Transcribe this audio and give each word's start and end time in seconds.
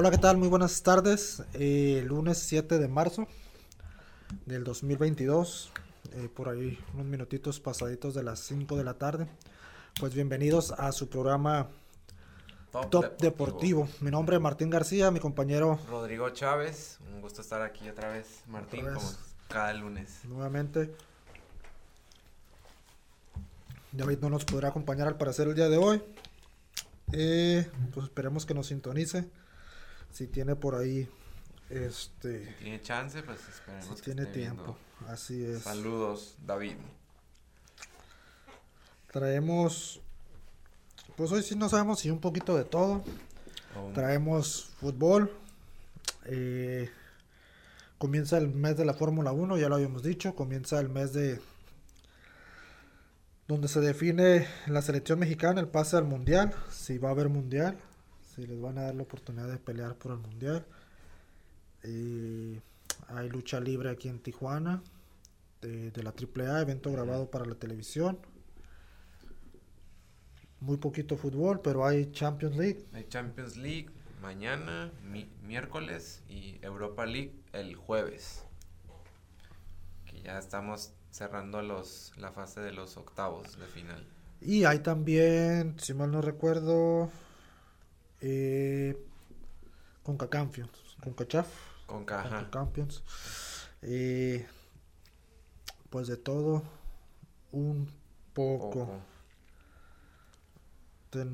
Hola, 0.00 0.12
¿qué 0.12 0.18
tal? 0.18 0.36
Muy 0.36 0.46
buenas 0.46 0.80
tardes. 0.84 1.42
Eh, 1.54 2.04
lunes 2.06 2.38
7 2.38 2.78
de 2.78 2.86
marzo 2.86 3.26
del 4.46 4.62
2022, 4.62 5.72
eh, 6.12 6.28
por 6.32 6.48
ahí 6.48 6.78
unos 6.94 7.06
minutitos 7.06 7.58
pasaditos 7.58 8.14
de 8.14 8.22
las 8.22 8.38
5 8.38 8.76
de 8.76 8.84
la 8.84 8.94
tarde. 8.94 9.26
Pues 9.98 10.14
bienvenidos 10.14 10.70
a 10.70 10.92
su 10.92 11.08
programa 11.08 11.66
Top, 12.92 13.18
Deportivo. 13.18 13.88
Mi 14.00 14.12
nombre 14.12 14.36
es 14.36 14.40
Martín 14.40 14.70
García, 14.70 15.10
mi 15.10 15.18
compañero 15.18 15.80
Rodrigo 15.90 16.30
Chávez. 16.30 17.00
Un 17.12 17.20
gusto 17.20 17.40
estar 17.40 17.60
aquí 17.62 17.88
otra 17.88 18.08
vez, 18.08 18.44
Martín, 18.46 18.84
como 18.94 19.10
cada 19.48 19.72
lunes. 19.74 20.20
Nuevamente. 20.26 20.94
David 23.90 24.18
no 24.20 24.30
nos 24.30 24.44
podrá 24.44 24.68
acompañar 24.68 25.08
al 25.08 25.16
parecer 25.16 25.48
el 25.48 25.56
día 25.56 25.68
de 25.68 25.76
hoy. 25.76 26.00
Eh, 27.10 27.68
pues 27.92 28.04
esperemos 28.06 28.46
que 28.46 28.54
nos 28.54 28.68
sintonice. 28.68 29.28
Si 30.12 30.26
tiene 30.26 30.56
por 30.56 30.74
ahí 30.74 31.08
este 31.70 32.46
si 32.46 32.52
tiene 32.64 32.80
chance, 32.80 33.22
pues 33.22 33.40
esperemos 33.48 33.98
si 33.98 34.04
tiene 34.04 34.26
tiempo. 34.26 34.76
Así 35.06 35.44
es. 35.44 35.62
Saludos, 35.62 36.36
David. 36.44 36.76
Traemos 39.12 40.00
pues 41.18 41.32
hoy 41.32 41.42
sí 41.42 41.56
no 41.56 41.68
sabemos 41.68 41.98
si 41.98 42.10
un 42.10 42.20
poquito 42.20 42.56
de 42.56 42.64
todo. 42.64 43.02
Oh. 43.76 43.90
Traemos 43.92 44.70
fútbol. 44.80 45.32
Eh, 46.26 46.88
comienza 47.98 48.38
el 48.38 48.48
mes 48.48 48.76
de 48.76 48.84
la 48.84 48.94
Fórmula 48.94 49.32
1, 49.32 49.58
ya 49.58 49.68
lo 49.68 49.74
habíamos 49.74 50.04
dicho. 50.04 50.36
Comienza 50.36 50.78
el 50.78 50.88
mes 50.88 51.12
de 51.12 51.40
donde 53.48 53.66
se 53.66 53.80
define 53.80 54.46
la 54.66 54.80
selección 54.80 55.18
mexicana 55.18 55.60
el 55.60 55.66
pase 55.66 55.96
al 55.96 56.04
mundial, 56.04 56.54
si 56.70 56.98
va 56.98 57.08
a 57.08 57.12
haber 57.12 57.30
mundial, 57.30 57.78
si 58.38 58.46
les 58.46 58.60
van 58.60 58.78
a 58.78 58.82
dar 58.82 58.94
la 58.94 59.02
oportunidad 59.02 59.48
de 59.48 59.58
pelear 59.58 59.96
por 59.96 60.12
el 60.12 60.18
mundial. 60.18 60.64
hay 61.82 63.28
lucha 63.28 63.58
libre 63.58 63.90
aquí 63.90 64.08
en 64.08 64.20
Tijuana 64.20 64.80
de, 65.60 66.02
la 66.04 66.10
AAA, 66.10 66.60
evento 66.60 66.92
grabado 66.92 67.28
para 67.28 67.44
la 67.44 67.56
televisión. 67.56 68.16
Muy 70.60 70.76
poquito 70.76 71.16
fútbol, 71.16 71.60
pero 71.62 71.84
hay 71.84 72.12
Champions 72.12 72.56
League. 72.56 72.84
Hay 72.92 73.08
Champions 73.08 73.56
League 73.56 73.90
mañana, 74.22 74.92
miércoles 75.42 76.22
y 76.28 76.58
Europa 76.62 77.06
League 77.06 77.34
el 77.52 77.74
jueves. 77.74 78.44
Que 80.06 80.20
ya 80.22 80.38
estamos 80.38 80.92
cerrando 81.10 81.60
los, 81.62 82.12
la 82.16 82.30
fase 82.30 82.60
de 82.60 82.70
los 82.70 82.96
octavos 82.96 83.58
de 83.58 83.66
final. 83.66 84.06
Y 84.40 84.62
hay 84.62 84.78
también, 84.78 85.76
si 85.80 85.92
mal 85.92 86.12
no 86.12 86.22
recuerdo, 86.22 87.10
eh, 88.20 88.96
Conca 90.02 90.28
Champions, 90.28 90.96
Conca 91.02 91.26
Chaf, 91.26 91.48
Conca, 91.86 92.48
Champions. 92.50 93.02
Eh, 93.82 94.46
pues 95.90 96.08
de 96.08 96.16
todo, 96.16 96.62
un 97.52 97.88
poco. 98.32 99.00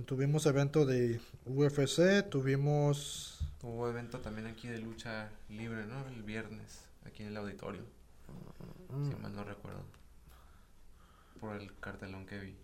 tuvimos 0.06 0.46
evento 0.46 0.86
de 0.86 1.20
UFC, 1.46 2.28
tuvimos... 2.28 3.40
Hubo 3.62 3.88
evento 3.88 4.20
también 4.20 4.46
aquí 4.46 4.68
de 4.68 4.78
lucha 4.78 5.30
libre, 5.48 5.86
¿no? 5.86 6.06
El 6.08 6.22
viernes, 6.22 6.84
aquí 7.06 7.22
en 7.22 7.30
el 7.30 7.36
auditorio. 7.38 7.82
Mm. 8.90 9.10
Si 9.10 9.16
mal 9.16 9.34
no 9.34 9.44
recuerdo. 9.44 9.82
Por 11.40 11.56
el 11.56 11.74
cartelón 11.80 12.26
que 12.26 12.38
vi. 12.38 12.56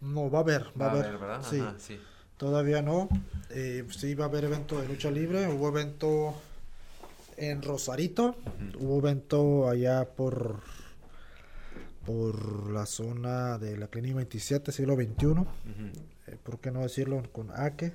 No, 0.00 0.30
va 0.30 0.38
a 0.38 0.42
haber, 0.42 0.80
va, 0.80 0.86
a 0.86 0.90
haber. 0.90 1.18
¿verdad? 1.18 1.78
Sí. 1.78 2.00
Todavía 2.36 2.82
no. 2.82 3.08
Eh, 3.50 3.86
sí, 3.90 4.14
va 4.14 4.24
a 4.24 4.28
haber 4.28 4.44
evento 4.44 4.80
de 4.80 4.88
lucha 4.88 5.10
libre. 5.10 5.46
Hubo 5.48 5.68
evento 5.68 6.34
en 7.36 7.62
Rosarito. 7.62 8.36
Hubo 8.78 8.98
evento 8.98 9.68
allá 9.68 10.04
por 10.04 10.62
por 12.04 12.70
la 12.70 12.84
zona 12.84 13.56
de 13.56 13.78
la 13.78 13.88
clínica 13.88 14.16
27, 14.16 14.72
siglo 14.72 14.94
XXI. 14.94 15.46
Eh, 16.26 16.36
¿Por 16.42 16.58
qué 16.58 16.70
no 16.70 16.82
decirlo 16.82 17.22
con 17.32 17.50
Ake? 17.50 17.94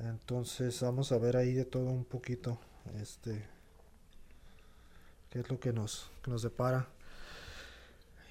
Entonces 0.00 0.80
vamos 0.80 1.12
a 1.12 1.18
ver 1.18 1.36
ahí 1.36 1.52
de 1.52 1.64
todo 1.64 1.84
un 1.84 2.04
poquito. 2.04 2.58
Este 3.00 3.44
qué 5.30 5.40
es 5.40 5.50
lo 5.50 5.60
que 5.60 5.72
nos, 5.72 6.10
que 6.22 6.30
nos 6.30 6.42
depara. 6.42 6.86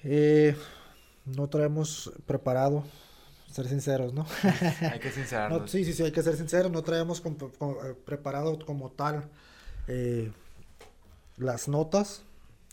Eh, 0.04 0.56
no 1.24 1.48
traemos 1.48 2.12
preparado, 2.26 2.84
ser 3.50 3.68
sinceros, 3.68 4.12
¿no? 4.12 4.26
hay 4.80 4.98
que 4.98 5.10
sincerarnos. 5.14 5.70
sí, 5.70 5.84
sí, 5.84 5.92
sí, 5.92 6.02
hay 6.02 6.12
que 6.12 6.22
ser 6.22 6.36
sinceros, 6.36 6.70
no 6.70 6.82
traemos 6.82 7.22
eh, 7.24 7.94
preparado 8.04 8.58
como 8.64 8.90
tal 8.90 9.28
eh, 9.86 10.30
las 11.38 11.68
notas, 11.68 12.22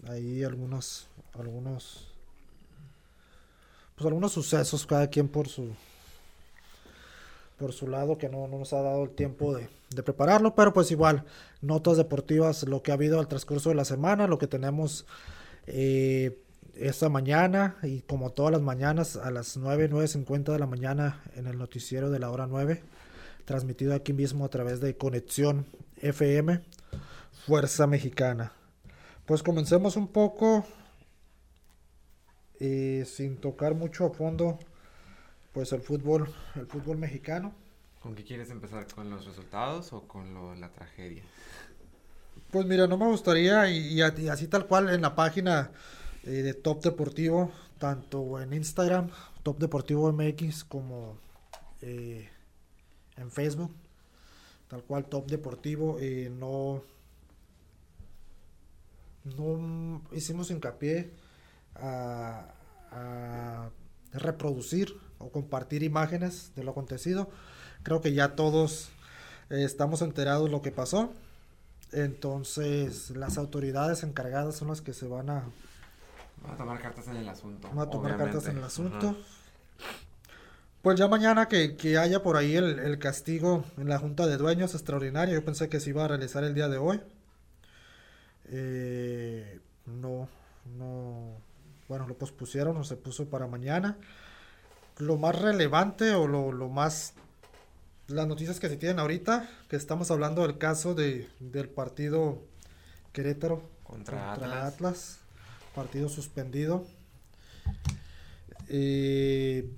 hay 0.08 0.44
algunos, 0.44 1.08
algunos, 1.34 2.08
pues 3.96 4.06
algunos 4.06 4.34
sucesos, 4.34 4.86
cada 4.86 5.10
quien 5.10 5.28
por 5.28 5.48
su, 5.48 5.74
por 7.58 7.72
su 7.72 7.88
lado 7.88 8.18
que 8.18 8.28
no, 8.28 8.48
nos 8.48 8.74
ha 8.74 8.82
dado 8.82 9.04
el 9.04 9.12
tiempo 9.12 9.56
de, 9.56 9.70
prepararlo, 10.04 10.56
pero 10.56 10.74
pues 10.74 10.92
igual, 10.92 11.24
notas 11.62 11.96
deportivas, 11.96 12.64
lo 12.64 12.84
que 12.84 12.92
ha 12.92 12.96
habido 12.96 13.20
al 13.20 13.30
transcurso 13.30 13.70
de 13.70 13.76
la 13.76 13.86
semana, 13.86 14.28
lo 14.28 14.38
que 14.38 14.48
tenemos 14.48 15.06
eh, 15.68 16.38
esta 16.78 17.10
mañana 17.10 17.78
y 17.84 18.02
como 18.02 18.32
todas 18.32 18.52
las 18.52 18.62
mañanas 18.62 19.16
a 19.16 19.32
las 19.32 19.58
9, 19.58 19.90
9.50 19.90 20.52
de 20.52 20.60
la 20.60 20.68
mañana 20.68 21.22
en 21.36 21.48
el 21.48 21.58
noticiero 21.58 22.10
de 22.10 22.20
la 22.20 22.30
hora 22.30 22.48
9, 22.48 22.84
transmitido 23.46 23.94
aquí 23.94 24.14
mismo 24.14 24.46
a 24.46 24.50
través 24.50 24.82
de 24.82 24.98
Conexión 24.98 25.66
FM, 25.98 26.62
Fuerza 27.46 27.88
Mexicana. 27.88 28.52
Pues 29.26 29.44
comencemos 29.44 29.96
un 29.96 30.08
poco 30.08 30.66
eh, 32.60 33.06
sin 33.08 33.38
tocar 33.38 33.76
mucho 33.76 34.06
a 34.06 34.10
fondo 34.12 34.60
pues 35.56 35.72
el 35.72 35.82
fútbol, 35.82 36.34
el 36.56 36.68
fútbol 36.68 36.98
mexicano. 36.98 37.54
¿Con 38.02 38.14
qué 38.14 38.26
quieres 38.26 38.50
empezar? 38.50 38.86
¿Con 38.94 39.10
los 39.10 39.26
resultados 39.26 39.94
o 39.94 40.08
con 40.08 40.34
lo, 40.34 40.54
la 40.54 40.70
tragedia? 40.70 41.24
Pues 42.52 42.66
mira, 42.66 42.88
no 42.88 42.98
me 42.98 43.08
gustaría, 43.08 43.70
y, 43.70 44.02
así 44.02 44.48
tal 44.48 44.68
cual 44.68 44.90
en 44.90 45.02
la 45.02 45.16
página 45.16 45.72
eh, 46.26 46.44
de 46.44 46.54
Top 46.54 46.84
Deportivo, 46.84 47.52
tanto 47.80 48.40
en 48.42 48.54
Instagram, 48.54 49.10
Top 49.44 49.60
Deportivo 49.60 50.12
MX, 50.12 50.64
como 50.64 51.18
eh, 51.82 52.28
en 53.18 53.32
Facebook, 53.32 53.72
tal 54.68 54.84
cual 54.84 55.06
Top 55.06 55.28
Deportivo, 55.30 55.98
eh, 56.00 56.32
no, 56.36 56.84
no 59.24 60.02
hicimos 60.12 60.52
hincapié 60.52 61.12
a, 61.76 62.52
reproducir 64.14 64.98
o 65.20 65.30
compartir 65.30 65.84
imágenes 65.84 66.54
de 66.56 66.64
lo 66.64 66.72
acontecido. 66.72 67.30
Creo 67.84 68.00
que 68.00 68.14
ya 68.14 68.36
todos 68.36 68.90
eh, 69.50 69.64
estamos 69.64 70.02
enterados 70.02 70.46
de 70.46 70.52
lo 70.52 70.62
que 70.62 70.72
pasó. 70.72 71.12
Entonces, 71.92 73.10
las 73.12 73.38
autoridades 73.38 74.04
encargadas 74.04 74.56
son 74.56 74.70
las 74.70 74.82
que 74.82 74.94
se 74.94 75.08
van 75.08 75.30
a... 75.30 75.44
Van 76.42 76.54
a 76.54 76.58
tomar 76.58 76.80
cartas 76.80 77.08
en 77.08 77.18
el 77.18 77.30
asunto. 77.30 77.70
Van 77.70 77.80
a 77.80 77.90
tomar 77.90 78.18
cartas 78.18 78.48
en 78.48 78.58
el 78.58 78.64
asunto. 78.64 79.16
Pues 80.82 81.00
ya 81.00 81.08
mañana 81.08 81.48
que, 81.48 81.98
haya 81.98 82.22
por 82.22 82.38
ahí 82.38 82.56
el, 82.56 83.00
castigo 83.00 83.66
en 83.78 83.90
la 83.90 83.98
Junta 83.98 84.28
de 84.28 84.38
Dueños 84.38 84.76
extraordinario, 84.76 85.34
yo 85.34 85.44
pensé 85.44 85.68
que 85.68 85.80
se 85.80 85.90
iba 85.90 86.06
a 86.06 86.08
realizar 86.08 86.44
el 86.44 86.54
día 86.54 86.68
de 86.68 86.78
hoy. 86.78 87.02
Eh, 88.50 89.60
no, 89.88 90.30
no, 90.78 91.38
bueno, 91.88 92.08
lo 92.08 92.16
pospusieron 92.16 92.78
o 92.78 92.84
se 92.84 92.96
puso 92.96 93.28
para 93.30 93.48
mañana 93.48 93.98
lo 94.98 95.18
más 95.18 95.40
relevante 95.40 96.14
o 96.14 96.28
lo, 96.28 96.70
más 96.70 97.14
las 98.08 98.28
noticias 98.28 98.60
que 98.60 98.70
se 98.70 98.78
tienen 98.78 99.00
ahorita, 99.00 99.50
que 99.68 99.76
estamos 99.76 100.12
hablando 100.12 100.44
del 100.44 100.58
caso 100.58 100.94
de, 100.94 101.28
del 101.40 101.70
partido 101.70 102.42
Querétaro 103.12 103.62
contra, 103.84 104.34
Atlas. 104.66 105.20
Partido 105.76 106.10
suspendido. 106.10 106.88
Eh, 108.70 109.70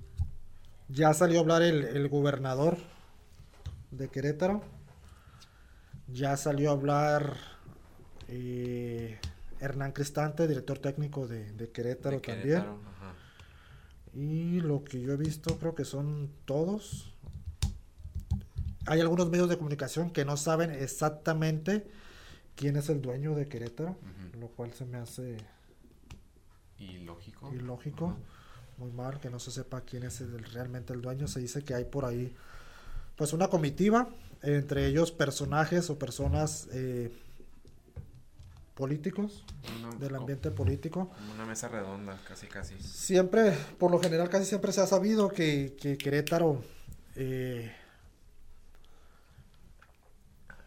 ya 0.88 1.12
salió 1.12 1.38
a 1.38 1.42
hablar 1.42 1.62
el, 1.62 2.08
gobernador 2.08 2.78
de 3.90 4.08
Querétaro. 4.08 4.62
Ya 6.06 6.36
salió 6.38 6.70
a 6.70 6.72
hablar 6.72 7.36
eh, 8.28 9.18
Hernán 9.60 9.92
Cristante, 9.92 10.48
director 10.48 10.78
técnico 10.78 11.26
de, 11.26 11.70
Querétaro, 11.70 12.20
también. 12.20 12.64
Y 14.14 14.60
lo 14.60 14.84
que 14.84 15.00
yo 15.02 15.12
he 15.12 15.16
visto 15.16 15.58
creo 15.58 15.74
que 15.74 15.84
son 15.84 16.30
todos. 16.46 17.12
Hay 18.86 19.00
algunos 19.00 19.28
medios 19.28 19.50
de 19.50 19.58
comunicación 19.58 20.10
que 20.10 20.24
no 20.24 20.38
saben 20.38 20.70
exactamente 20.70 21.86
quién 22.56 22.76
es 22.76 22.88
el 22.88 23.02
dueño 23.02 23.34
de 23.34 23.46
Querétaro, 23.46 23.98
lo 24.40 24.48
cual 24.48 24.72
se 24.72 24.86
me 24.86 24.96
hace 24.96 25.36
ilógico. 26.78 27.52
Ilógico. 27.52 28.16
Muy 28.76 28.92
mal 28.92 29.18
que 29.18 29.28
no 29.30 29.38
se 29.38 29.50
sepa 29.50 29.80
quién 29.80 30.04
es 30.04 30.20
realmente 30.52 30.92
el 30.92 31.00
dueño. 31.00 31.26
Se 31.26 31.40
dice 31.40 31.64
que 31.64 31.74
hay 31.74 31.84
por 31.84 32.04
ahí 32.04 32.34
pues 33.16 33.32
una 33.32 33.48
comitiva, 33.48 34.08
entre 34.42 34.86
ellos 34.86 35.10
personajes 35.10 35.90
o 35.90 35.98
personas 35.98 36.68
eh, 36.72 37.12
políticos, 38.74 39.44
del 39.98 40.14
ambiente 40.14 40.52
político. 40.52 41.10
Una 41.34 41.44
mesa 41.44 41.66
redonda, 41.66 42.16
casi 42.28 42.46
casi. 42.46 42.80
Siempre, 42.80 43.52
por 43.76 43.90
lo 43.90 43.98
general, 43.98 44.30
casi 44.30 44.44
siempre 44.44 44.70
se 44.70 44.80
ha 44.80 44.86
sabido 44.86 45.30
que, 45.30 45.76
que 45.80 45.98
Querétaro 45.98 46.62
eh, 47.16 47.72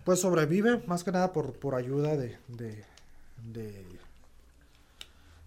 pues 0.03 0.19
sobrevive 0.19 0.83
más 0.87 1.05
que 1.05 1.11
nada 1.13 1.31
por, 1.31 1.53
por 1.53 1.75
ayuda 1.75 2.17
de, 2.17 2.37
de, 2.49 2.83
de, 3.45 3.85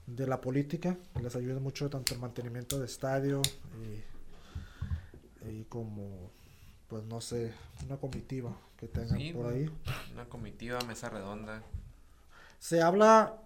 de 0.06 0.26
la 0.26 0.40
política. 0.40 0.96
Les 1.22 1.34
ayuda 1.36 1.60
mucho 1.60 1.88
tanto 1.90 2.14
el 2.14 2.20
mantenimiento 2.20 2.78
de 2.78 2.86
estadio 2.86 3.42
y, 5.44 5.48
y 5.48 5.64
como, 5.64 6.30
pues 6.88 7.04
no 7.04 7.20
sé, 7.20 7.52
una 7.84 7.96
comitiva 7.96 8.56
que 8.76 8.88
tengan 8.88 9.18
Sí, 9.18 9.32
por 9.32 9.52
ahí. 9.52 9.70
Una 10.12 10.26
comitiva, 10.26 10.80
mesa 10.82 11.08
redonda. 11.08 11.62
Se 12.58 12.82
habla 12.82 13.38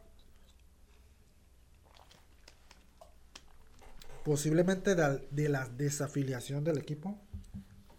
posiblemente 4.24 4.94
de, 4.94 5.26
de 5.30 5.48
la 5.48 5.66
desafiliación 5.68 6.64
del 6.64 6.78
equipo. 6.78 7.18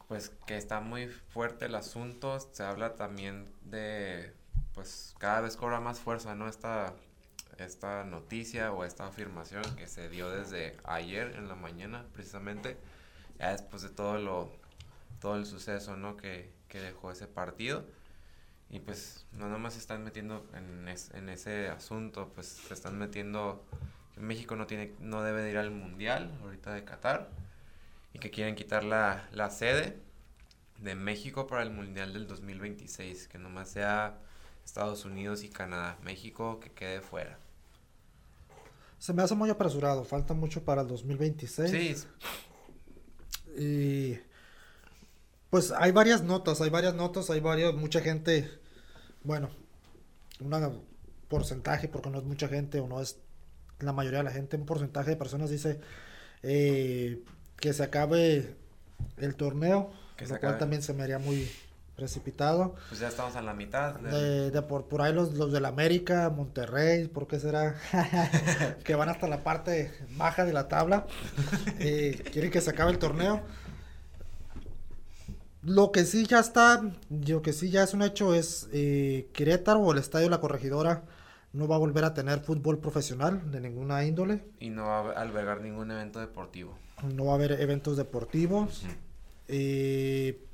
Pues 0.07 0.29
que 0.47 0.57
está 0.57 0.79
muy 0.79 1.07
fuerte 1.07 1.65
el 1.65 1.75
asunto. 1.75 2.39
Se 2.51 2.63
habla 2.63 2.95
también 2.95 3.45
de, 3.63 4.33
pues 4.73 5.13
cada 5.19 5.41
vez 5.41 5.55
cobra 5.55 5.79
más 5.79 5.99
fuerza, 5.99 6.35
¿no? 6.35 6.47
Esta, 6.47 6.93
esta 7.65 8.03
noticia 8.05 8.71
o 8.73 8.83
esta 8.85 9.07
afirmación 9.07 9.63
que 9.75 9.87
se 9.87 10.09
dio 10.09 10.29
desde 10.29 10.77
ayer 10.85 11.35
en 11.37 11.47
la 11.47 11.55
mañana, 11.55 12.05
precisamente, 12.13 12.77
después 13.39 13.81
de 13.83 13.89
todo 13.89 14.17
lo, 14.19 14.51
todo 15.21 15.35
el 15.37 15.45
suceso, 15.45 15.97
¿no? 15.97 16.17
Que, 16.17 16.51
que 16.69 16.79
dejó 16.81 17.11
ese 17.11 17.27
partido. 17.27 17.85
Y 18.69 18.79
pues 18.79 19.25
no 19.33 19.49
nomás 19.49 19.73
se 19.73 19.79
están 19.79 20.03
metiendo 20.03 20.45
en, 20.55 20.87
es- 20.87 21.11
en 21.13 21.29
ese 21.29 21.69
asunto, 21.69 22.31
pues 22.35 22.47
se 22.47 22.73
están 22.73 22.97
metiendo 22.99 23.65
que 24.13 24.21
México 24.21 24.55
no 24.55 24.67
tiene, 24.67 24.93
no 24.99 25.23
debe 25.23 25.41
de 25.41 25.51
ir 25.51 25.57
al 25.57 25.71
mundial 25.71 26.31
ahorita 26.43 26.73
de 26.73 26.83
Qatar 26.85 27.29
y 28.13 28.19
que 28.19 28.31
quieren 28.31 28.55
quitar 28.55 28.83
la, 28.83 29.27
la 29.31 29.49
sede 29.51 29.99
de 30.79 30.95
México 30.95 31.47
para 31.47 31.63
el 31.63 31.71
mundial 31.71 32.13
del 32.13 32.27
2026, 32.27 33.27
que 33.27 33.37
nomás 33.37 33.69
sea 33.71 34.17
Estados 34.65 35.05
Unidos 35.05 35.43
y 35.43 35.49
Canadá, 35.49 35.97
México 36.03 36.59
que 36.59 36.71
quede 36.71 37.01
fuera. 37.01 37.37
Se 38.99 39.13
me 39.13 39.23
hace 39.23 39.33
muy 39.33 39.49
apresurado, 39.49 40.03
falta 40.03 40.33
mucho 40.33 40.63
para 40.63 40.81
el 40.81 40.87
2026. 40.87 41.71
Sí, 41.71 41.95
Y 43.57 44.19
pues 45.49 45.71
hay 45.71 45.91
varias 45.91 46.21
notas, 46.23 46.61
hay 46.61 46.69
varias 46.69 46.93
notas, 46.93 47.29
hay 47.29 47.39
varios, 47.39 47.73
mucha 47.75 48.01
gente, 48.01 48.49
bueno, 49.23 49.49
un 50.39 50.83
porcentaje, 51.27 51.87
porque 51.87 52.09
no 52.09 52.19
es 52.19 52.23
mucha 52.25 52.47
gente 52.47 52.79
o 52.79 52.87
no 52.87 53.01
es 53.01 53.17
la 53.79 53.93
mayoría 53.93 54.19
de 54.19 54.25
la 54.25 54.31
gente, 54.31 54.57
un 54.57 54.65
porcentaje 54.65 55.11
de 55.11 55.15
personas 55.15 55.49
dice 55.49 55.79
eh, 56.43 57.23
que 57.57 57.73
se 57.73 57.83
acabe 57.83 58.55
el 59.17 59.35
torneo, 59.35 59.91
Que 60.17 60.25
lo 60.25 60.29
cual 60.31 60.37
acabe. 60.39 60.59
también 60.59 60.81
se 60.81 60.93
me 60.93 61.03
haría 61.03 61.19
muy 61.19 61.49
precipitado. 61.99 62.75
pues 62.87 63.01
ya 63.01 63.09
estamos 63.09 63.35
a 63.35 63.41
la 63.41 63.53
mitad. 63.53 63.95
De, 63.95 64.51
de 64.51 64.61
por, 64.61 64.85
por 64.85 65.01
ahí 65.01 65.13
los, 65.13 65.33
los 65.33 65.51
del 65.51 65.65
América, 65.65 66.29
Monterrey, 66.29 67.07
¿por 67.09 67.27
qué 67.27 67.39
será? 67.39 67.75
que 68.85 68.95
van 68.95 69.09
hasta 69.09 69.27
la 69.27 69.43
parte 69.43 69.91
baja 70.17 70.45
de 70.45 70.53
la 70.53 70.67
tabla. 70.67 71.05
Eh, 71.81 72.23
quieren 72.31 72.51
que 72.51 72.61
se 72.61 72.69
acabe 72.71 72.91
el 72.91 72.99
torneo. 72.99 73.41
Lo 75.63 75.91
que 75.91 76.03
sí 76.03 76.25
ya 76.25 76.39
está, 76.39 76.81
lo 77.09 77.41
que 77.41 77.53
sí 77.53 77.69
ya 77.69 77.83
es 77.83 77.93
un 77.93 78.01
hecho 78.01 78.33
es 78.33 78.67
eh, 78.73 79.29
Querétaro 79.33 79.79
o 79.79 79.91
el 79.93 79.97
Estadio 79.97 80.29
La 80.29 80.41
Corregidora 80.41 81.03
no 81.53 81.67
va 81.67 81.75
a 81.75 81.79
volver 81.79 82.03
a 82.03 82.13
tener 82.13 82.39
fútbol 82.39 82.79
profesional 82.79 83.51
de 83.51 83.61
ninguna 83.61 84.03
índole. 84.05 84.43
Y 84.59 84.69
no 84.69 84.83
va 84.83 85.11
a 85.11 85.21
albergar 85.21 85.61
ningún 85.61 85.89
evento 85.91 86.19
deportivo. 86.19 86.77
No 87.13 87.25
va 87.25 87.31
a 87.33 87.35
haber 87.35 87.53
eventos 87.53 87.97
deportivos. 87.97 88.83
Eh, 89.47 90.45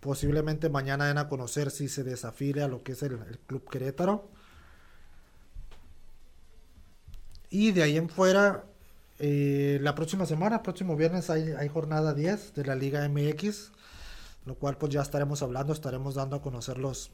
posiblemente 0.00 0.68
mañana 0.68 1.06
den 1.06 1.18
a 1.18 1.28
conocer 1.28 1.70
si 1.70 1.88
se 1.88 2.04
desafilia 2.04 2.66
a 2.66 2.68
lo 2.68 2.82
que 2.82 2.92
es 2.92 3.02
el, 3.02 3.12
el 3.14 3.38
Club 3.46 3.68
Querétaro. 3.68 4.28
Y 7.50 7.72
de 7.72 7.82
ahí 7.82 7.96
en 7.96 8.08
fuera, 8.08 8.64
eh, 9.18 9.78
la 9.82 9.94
próxima 9.94 10.26
semana, 10.26 10.62
próximo 10.62 10.96
viernes, 10.96 11.30
hay, 11.30 11.50
hay 11.52 11.68
jornada 11.68 12.14
10 12.14 12.54
de 12.54 12.64
la 12.64 12.74
Liga 12.74 13.08
MX, 13.08 13.72
lo 14.44 14.54
cual 14.54 14.76
pues 14.76 14.92
ya 14.92 15.00
estaremos 15.02 15.42
hablando, 15.42 15.72
estaremos 15.72 16.14
dando 16.14 16.36
a 16.36 16.42
conocer 16.42 16.78
los, 16.78 17.10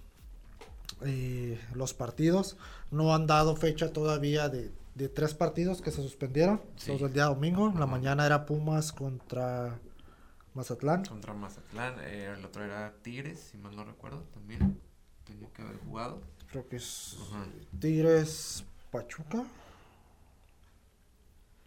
eh, 1.02 1.60
los 1.75 1.94
partidos. 1.94 2.56
No 2.90 3.14
han 3.14 3.26
dado 3.26 3.54
fecha 3.56 3.92
todavía 3.92 4.48
de, 4.48 4.72
de 4.96 5.08
tres 5.08 5.34
partidos 5.34 5.81
que 5.82 5.92
se 5.92 6.02
suspendieron, 6.02 6.60
Sí. 6.76 6.90
los 6.92 7.00
del 7.00 7.12
día 7.12 7.25
domingo. 7.26 7.69
En 7.70 7.78
la 7.78 7.86
mañana 7.86 8.26
era 8.26 8.44
Pumas 8.44 8.92
contra 8.92 9.78
Mazatlán. 10.54 11.04
Contra 11.04 11.34
Mazatlán, 11.34 11.96
eh, 12.00 12.32
el 12.36 12.44
otro 12.44 12.64
era 12.64 12.92
Tigres, 13.02 13.48
si 13.50 13.58
mal 13.58 13.74
no 13.76 13.84
recuerdo, 13.84 14.20
también. 14.32 14.80
Tenía 15.26 15.48
que 15.52 15.62
haber 15.62 15.76
jugado. 15.78 16.20
Creo 16.50 16.68
que 16.68 16.76
es 16.76 17.16
Ajá. 17.30 17.46
Tigres 17.80 18.64
Pachuca. 18.90 19.44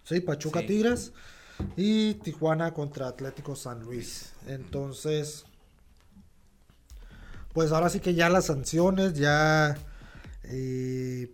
Sí, 0.04 0.22
Pachuca 0.22 0.62
Sí. 0.62 0.68
Tigres. 0.68 1.12
Y 1.76 2.14
Tijuana 2.16 2.74
contra 2.74 3.08
Atlético 3.08 3.56
San 3.56 3.80
Luis. 3.84 4.32
Luis. 4.46 4.54
Entonces, 4.60 5.46
pues 7.54 7.72
ahora 7.72 7.90
sí 7.90 8.00
que 8.00 8.14
ya 8.14 8.30
las 8.30 8.46
sanciones, 8.46 9.16
ya. 9.16 9.76
eh, 10.44 11.34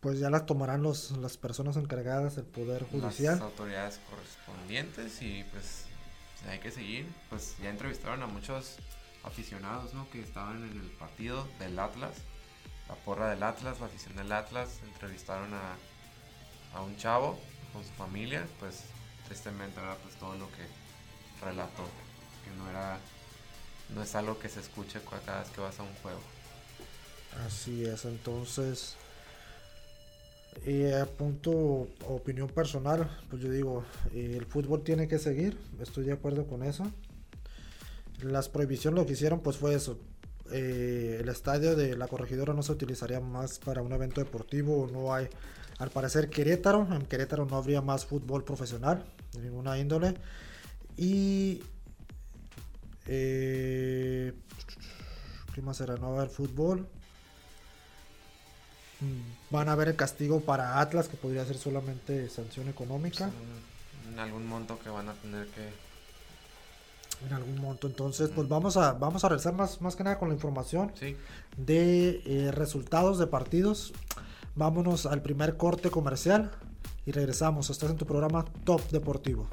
pues 0.00 0.18
ya 0.18 0.30
las 0.30 0.46
tomarán 0.46 0.82
los, 0.82 1.10
las 1.18 1.36
personas 1.36 1.76
encargadas 1.76 2.34
del 2.36 2.46
Poder 2.46 2.84
Judicial. 2.84 3.34
Las 3.34 3.42
autoridades 3.42 4.00
correspondientes 4.08 5.20
y 5.20 5.44
pues 5.52 5.84
hay 6.48 6.58
que 6.58 6.70
seguir. 6.70 7.06
Pues 7.28 7.56
ya 7.62 7.70
entrevistaron 7.70 8.22
a 8.22 8.26
muchos 8.26 8.76
aficionados, 9.24 9.92
¿no? 9.94 10.08
Que 10.10 10.20
estaban 10.22 10.62
en 10.64 10.80
el 10.80 10.90
partido 10.92 11.46
del 11.58 11.78
Atlas, 11.78 12.14
la 12.88 12.94
porra 12.96 13.28
del 13.30 13.42
Atlas, 13.42 13.80
la 13.80 13.86
afición 13.86 14.16
del 14.16 14.32
Atlas. 14.32 14.80
Entrevistaron 14.84 15.52
a, 15.54 15.76
a 16.74 16.82
un 16.82 16.96
chavo 16.96 17.38
con 17.72 17.84
su 17.84 17.90
familia, 17.92 18.46
pues 18.58 18.82
tristemente 19.26 19.78
era 19.80 19.94
pues 19.96 20.14
todo 20.16 20.34
lo 20.36 20.48
que 20.52 20.66
relató, 21.44 21.84
que 22.44 22.50
no 22.58 22.68
era, 22.68 22.98
no 23.90 24.02
es 24.02 24.14
algo 24.14 24.38
que 24.38 24.48
se 24.48 24.60
escuche 24.60 25.00
cu- 25.00 25.14
cada 25.24 25.40
vez 25.42 25.50
que 25.50 25.60
vas 25.60 25.78
a 25.78 25.82
un 25.84 25.94
juego. 25.96 26.20
Así 27.46 27.84
es, 27.84 28.04
entonces, 28.06 28.96
eh, 30.64 30.94
a 31.00 31.06
punto 31.06 31.88
opinión 32.08 32.48
personal, 32.48 33.08
pues 33.30 33.42
yo 33.42 33.50
digo, 33.50 33.84
eh, 34.12 34.34
el 34.36 34.44
fútbol 34.44 34.82
tiene 34.82 35.08
que 35.08 35.18
seguir, 35.18 35.58
estoy 35.80 36.04
de 36.04 36.12
acuerdo 36.12 36.46
con 36.46 36.62
eso. 36.62 36.90
Las 38.22 38.48
prohibiciones 38.48 38.98
lo 38.98 39.06
que 39.06 39.14
hicieron 39.14 39.40
pues 39.40 39.56
fue 39.56 39.74
eso, 39.74 39.98
eh, 40.52 41.18
el 41.20 41.28
estadio 41.28 41.76
de 41.76 41.96
la 41.96 42.08
corregidora 42.08 42.52
no 42.52 42.62
se 42.62 42.72
utilizaría 42.72 43.20
más 43.20 43.58
para 43.58 43.82
un 43.82 43.92
evento 43.92 44.20
deportivo, 44.20 44.88
no 44.92 45.14
hay, 45.14 45.28
al 45.78 45.90
parecer 45.90 46.28
Querétaro, 46.28 46.86
en 46.92 47.06
Querétaro 47.06 47.46
no 47.46 47.56
habría 47.56 47.80
más 47.80 48.04
fútbol 48.04 48.44
profesional 48.44 49.04
de 49.32 49.40
ninguna 49.42 49.78
índole. 49.78 50.14
Y... 50.96 51.62
Eh, 53.06 54.32
¿Qué 55.54 55.62
más 55.62 55.78
será? 55.78 55.96
No 55.96 56.12
va 56.12 56.18
a 56.18 56.20
haber 56.20 56.30
fútbol. 56.30 56.86
Mm, 59.00 59.52
Van 59.54 59.68
a 59.68 59.74
ver 59.74 59.88
el 59.88 59.96
castigo 59.96 60.40
para 60.40 60.80
Atlas, 60.80 61.08
que 61.08 61.16
podría 61.16 61.44
ser 61.44 61.56
solamente 61.56 62.28
sanción 62.28 62.68
económica 62.68 63.30
Un- 64.12 64.18
algún 64.18 64.46
monto 64.46 64.78
que 64.78 64.90
van 64.90 65.08
a 65.08 65.14
tener 65.14 65.46
que 65.48 65.68
en 67.26 67.32
algún 67.34 67.60
monto. 67.60 67.86
Entonces, 67.86 68.30
pues 68.34 68.48
vamos 68.48 68.76
a, 68.76 68.92
vamos 68.92 69.24
a 69.24 69.28
regresar 69.28 69.52
más, 69.54 69.80
más 69.82 69.94
que 69.96 70.04
nada 70.04 70.18
con 70.18 70.28
la 70.28 70.34
información 70.34 70.92
Sí, 70.98 71.16
de 71.56 72.22
eh, 72.24 72.50
resultados 72.52 73.18
de 73.18 73.26
partidos. 73.26 73.92
Vámonos 74.54 75.04
al 75.06 75.20
primer 75.22 75.56
corte 75.56 75.90
comercial 75.90 76.50
y 77.06 77.12
regresamos. 77.12 77.68
Estás 77.70 77.90
en 77.90 77.96
tu 77.96 78.06
programa 78.06 78.44
Top 78.64 78.80
Deportivo. 78.90 79.48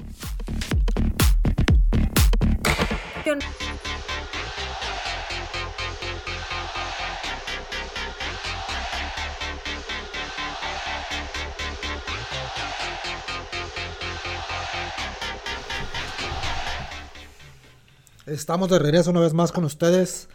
Estamos 18.38 18.70
de 18.70 18.78
regreso 18.78 19.10
una 19.10 19.18
vez 19.18 19.34
más 19.34 19.50
con 19.50 19.64
ustedes 19.64 20.28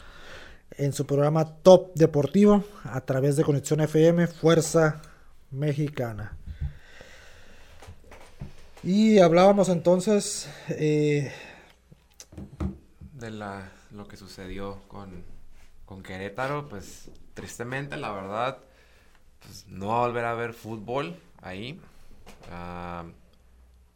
en 0.72 0.92
su 0.92 1.06
programa 1.06 1.56
Top 1.64 1.94
Deportivo 1.96 2.66
a 2.84 3.00
través 3.00 3.38
de 3.38 3.46
Conexión 3.46 3.80
FM 3.80 4.28
Fuerza 4.28 5.02
Mexicana. 5.52 6.36
Y 8.84 9.20
hablábamos 9.20 9.70
entonces 9.70 10.50
eh, 10.68 11.32
de 13.14 13.32
la, 13.32 13.72
lo 13.92 14.06
que 14.06 14.18
sucedió 14.18 14.82
con, 14.90 15.24
con 15.86 16.04
Querétaro, 16.04 16.68
pues 16.68 17.10
tristemente, 17.34 17.96
la 17.96 18.12
verdad, 18.12 18.58
pues 19.40 19.66
no 19.70 19.88
va 19.88 20.04
a 20.04 20.08
volver 20.08 20.26
a 20.26 20.34
ver 20.34 20.52
fútbol 20.52 21.16
ahí. 21.42 21.80
Ah, 22.52 23.06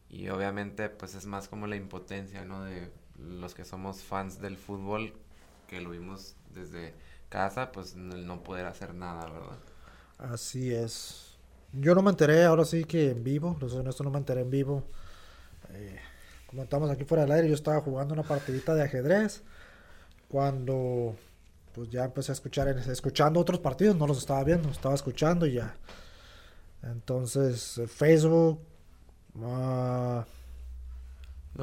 y 0.10 0.30
obviamente, 0.30 0.88
pues 0.88 1.14
es 1.14 1.26
más 1.26 1.50
como 1.50 1.68
la 1.68 1.76
impotencia, 1.76 2.46
¿no? 2.46 2.64
De 2.64 2.90
los 3.18 3.54
que 3.54 3.66
somos 3.66 4.04
fans 4.04 4.40
del 4.40 4.58
fútbol, 4.58 5.14
que 5.68 5.82
lo 5.82 5.92
vimos 5.92 6.36
desde 6.54 6.94
casa, 7.30 7.72
pues 7.72 7.96
no 7.96 8.44
poder 8.44 8.66
hacer 8.66 8.94
nada, 8.94 9.26
¿verdad? 9.30 9.58
Así 10.18 10.74
es. 10.74 11.38
Yo 11.74 11.94
no 11.94 12.02
me 12.02 12.12
enteré, 12.12 12.46
ahora 12.46 12.66
sí 12.66 12.84
que 12.86 13.12
en 13.12 13.24
vivo, 13.24 13.58
los 13.60 13.74
honesto 13.74 14.04
no 14.04 14.10
me 14.10 14.18
enteré 14.18 14.42
en 14.42 14.50
vivo. 14.50 14.84
Eh, 15.72 16.00
como 16.48 16.64
estamos 16.64 16.90
aquí 16.90 17.04
fuera 17.04 17.24
del 17.24 17.34
aire, 17.34 17.50
yo 17.50 17.56
estaba 17.56 17.82
jugando 17.82 18.14
una 18.14 18.24
partidita 18.24 18.74
de 18.74 18.84
ajedrez. 18.84 19.44
Cuando 20.30 21.16
pues 21.74 21.90
ya 21.90 22.06
empecé 22.06 22.32
a 22.32 22.34
escuchar, 22.34 22.68
escuchando 22.70 23.40
otros 23.40 23.60
partidos, 23.60 23.96
no 23.96 24.08
los 24.08 24.18
estaba 24.18 24.44
viendo, 24.44 24.68
estaba 24.70 24.96
escuchando 24.96 25.46
y 25.46 25.54
ya. 25.54 25.76
Entonces, 26.82 27.78
eh, 27.78 27.88
Facebook, 27.88 28.60
uh, 29.36 30.24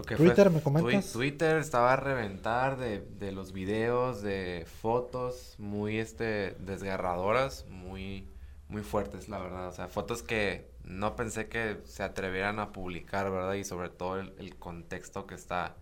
Twitter, 0.03 0.51
¿me 0.51 0.61
comentas? 0.61 1.13
Twitter 1.13 1.57
estaba 1.57 1.93
a 1.93 1.97
reventar 1.97 2.77
de, 2.79 3.01
de, 3.01 3.33
los 3.33 3.53
videos, 3.53 4.23
de 4.23 4.67
fotos 4.81 5.55
muy 5.59 5.99
este 5.99 6.57
desgarradoras, 6.59 7.67
muy 7.69 8.27
muy 8.69 8.83
fuertes, 8.83 9.29
la 9.29 9.39
verdad. 9.39 9.69
O 9.69 9.73
sea, 9.73 9.89
fotos 9.89 10.23
que 10.23 10.71
no 10.85 11.17
pensé 11.17 11.49
que 11.49 11.81
se 11.85 12.03
atrevieran 12.03 12.59
a 12.59 12.73
publicar, 12.73 13.31
¿verdad? 13.31 13.55
Y 13.55 13.65
sobre 13.65 13.89
todo 13.89 14.19
el, 14.19 14.57
contexto 14.57 15.27
que 15.27 15.35
está 15.35 15.77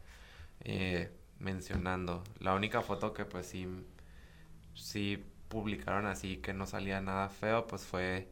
eh, 0.61 1.11
mencionando. 1.38 2.23
La 2.38 2.54
única 2.54 2.83
foto 2.83 3.12
que 3.12 3.25
pues 3.25 3.47
sí, 3.47 3.66
sí 4.75 5.25
publicaron 5.49 6.07
así 6.07 6.38
que 6.38 6.54
no 6.54 6.66
salía 6.66 7.00
nada 7.00 7.28
feo, 7.28 7.66
pues 7.66 7.83
fue 7.83 8.28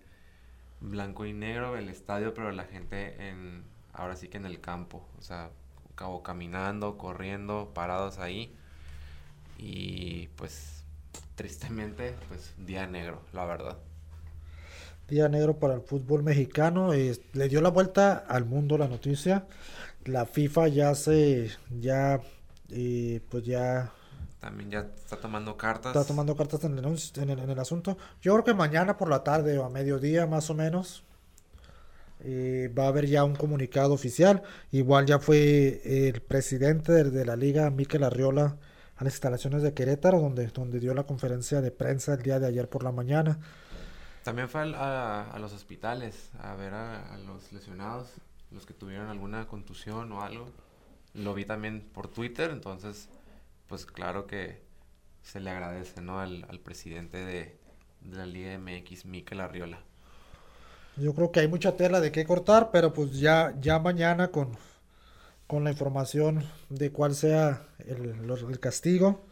blanco 0.81 1.27
y 1.27 1.33
negro 1.33 1.77
el 1.77 1.89
estadio, 1.89 2.35
pero 2.35 2.51
la 2.53 2.65
gente 2.65 3.29
en, 3.29 3.65
ahora 3.93 4.17
sí 4.17 4.29
que 4.29 4.39
en 4.39 4.47
el 4.47 4.61
campo, 4.61 5.07
o 5.19 5.23
sea, 5.23 5.51
acabó 6.01 6.23
caminando, 6.23 6.97
corriendo, 6.97 7.73
parados 7.75 8.19
ahí. 8.19 8.57
Y 9.59 10.29
pues 10.37 10.83
tristemente, 11.35 12.15
pues 12.29 12.55
día 12.57 12.87
negro, 12.87 13.21
la 13.35 13.45
verdad 13.45 13.77
día 15.09 15.29
negro 15.29 15.59
para 15.59 15.75
el 15.75 15.81
fútbol 15.83 16.23
mexicano. 16.23 16.93
le 16.93 17.49
dio 17.49 17.61
la 17.61 17.69
vuelta 17.69 18.25
al 18.29 18.47
mundo 18.47 18.79
la 18.79 18.89
noticia. 18.89 19.45
La 20.05 20.25
FIFA 20.25 20.69
ya 20.69 20.95
se, 20.95 21.51
ya, 21.81 22.21
eh, 22.71 23.21
pues 23.29 23.45
ya... 23.45 23.93
También 24.39 24.71
ya 24.71 24.79
está 24.97 25.17
tomando 25.17 25.57
cartas. 25.57 25.95
Está 25.95 26.07
tomando 26.07 26.37
cartas 26.37 26.63
en 26.65 26.79
el, 26.79 27.41
en 27.41 27.51
el, 27.51 27.59
asunto. 27.59 27.99
Yo 28.23 28.33
creo 28.35 28.45
que 28.45 28.55
mañana 28.55 28.97
por 28.97 29.11
la 29.11 29.25
tarde 29.25 29.59
o 29.59 29.65
a 29.65 29.69
mediodía 29.69 30.27
más 30.27 30.49
o 30.49 30.55
menos 30.55 31.03
eh, 32.25 32.73
va 32.77 32.85
a 32.85 32.89
haber 32.89 33.07
ya 33.07 33.25
un 33.25 33.35
comunicado 33.35 33.93
oficial. 33.93 34.43
Igual 34.73 35.07
ya 35.07 35.19
fue 35.19 35.81
el 35.85 36.21
presidente 36.23 37.05
de, 37.05 37.25
la 37.25 37.37
liga, 37.37 37.71
Miquel 37.71 38.05
Arriola, 38.05 38.57
a 38.97 39.05
las 39.05 39.15
instalaciones 39.15 39.63
de 39.63 39.75
Querétaro, 39.75 40.21
donde, 40.21 40.47
donde 40.49 40.81
dio 40.81 40.95
la 40.95 41.05
conferencia 41.05 41.61
de 41.61 41.71
prensa 41.71 42.15
el 42.15 42.23
día 42.23 42.39
de 42.39 42.47
ayer 42.47 42.69
por 42.69 42.85
la 42.85 42.93
mañana. 42.93 43.39
También 44.23 44.49
fue 44.49 44.61
a, 44.77 45.37
los 45.41 45.53
hospitales 45.53 46.31
a 46.41 46.55
ver 46.55 46.75
a, 46.75 47.17
los 47.27 47.53
lesionados, 47.53 48.13
los 48.51 48.67
que 48.67 48.75
tuvieron 48.75 49.09
alguna 49.09 49.47
contusión 49.47 50.13
o 50.13 50.23
algo. 50.23 50.51
Lo 51.15 51.35
vi 51.35 51.45
también 51.45 51.89
por 51.93 52.09
Twitter, 52.09 52.51
entonces, 52.51 53.09
pues 53.67 53.87
claro 53.87 54.27
que 54.27 54.63
se 55.23 55.41
le 55.41 55.51
agradece, 55.51 56.03
¿no? 56.03 56.21
Al, 56.21 56.61
presidente 56.63 57.19
de, 57.19 57.59
la 58.03 58.27
Liga 58.27 58.59
MX, 58.59 59.07
Mikel 59.07 59.41
Arriola. 59.41 59.83
Yo 60.97 61.15
creo 61.15 61.33
que 61.33 61.41
hay 61.41 61.49
mucha 61.49 61.77
tela 61.77 62.01
de 62.01 62.13
qué 62.13 62.25
cortar, 62.25 62.71
pero 62.73 62.93
pues 62.93 63.19
ya, 63.19 63.55
ya 63.61 63.79
mañana 63.79 64.31
con, 64.31 64.57
con 65.47 65.65
la 65.65 65.71
información 65.71 66.45
de 66.69 66.91
cuál 66.93 67.15
sea 67.15 67.63
el, 67.79 68.15
el 68.29 68.61
castigo, 68.61 69.25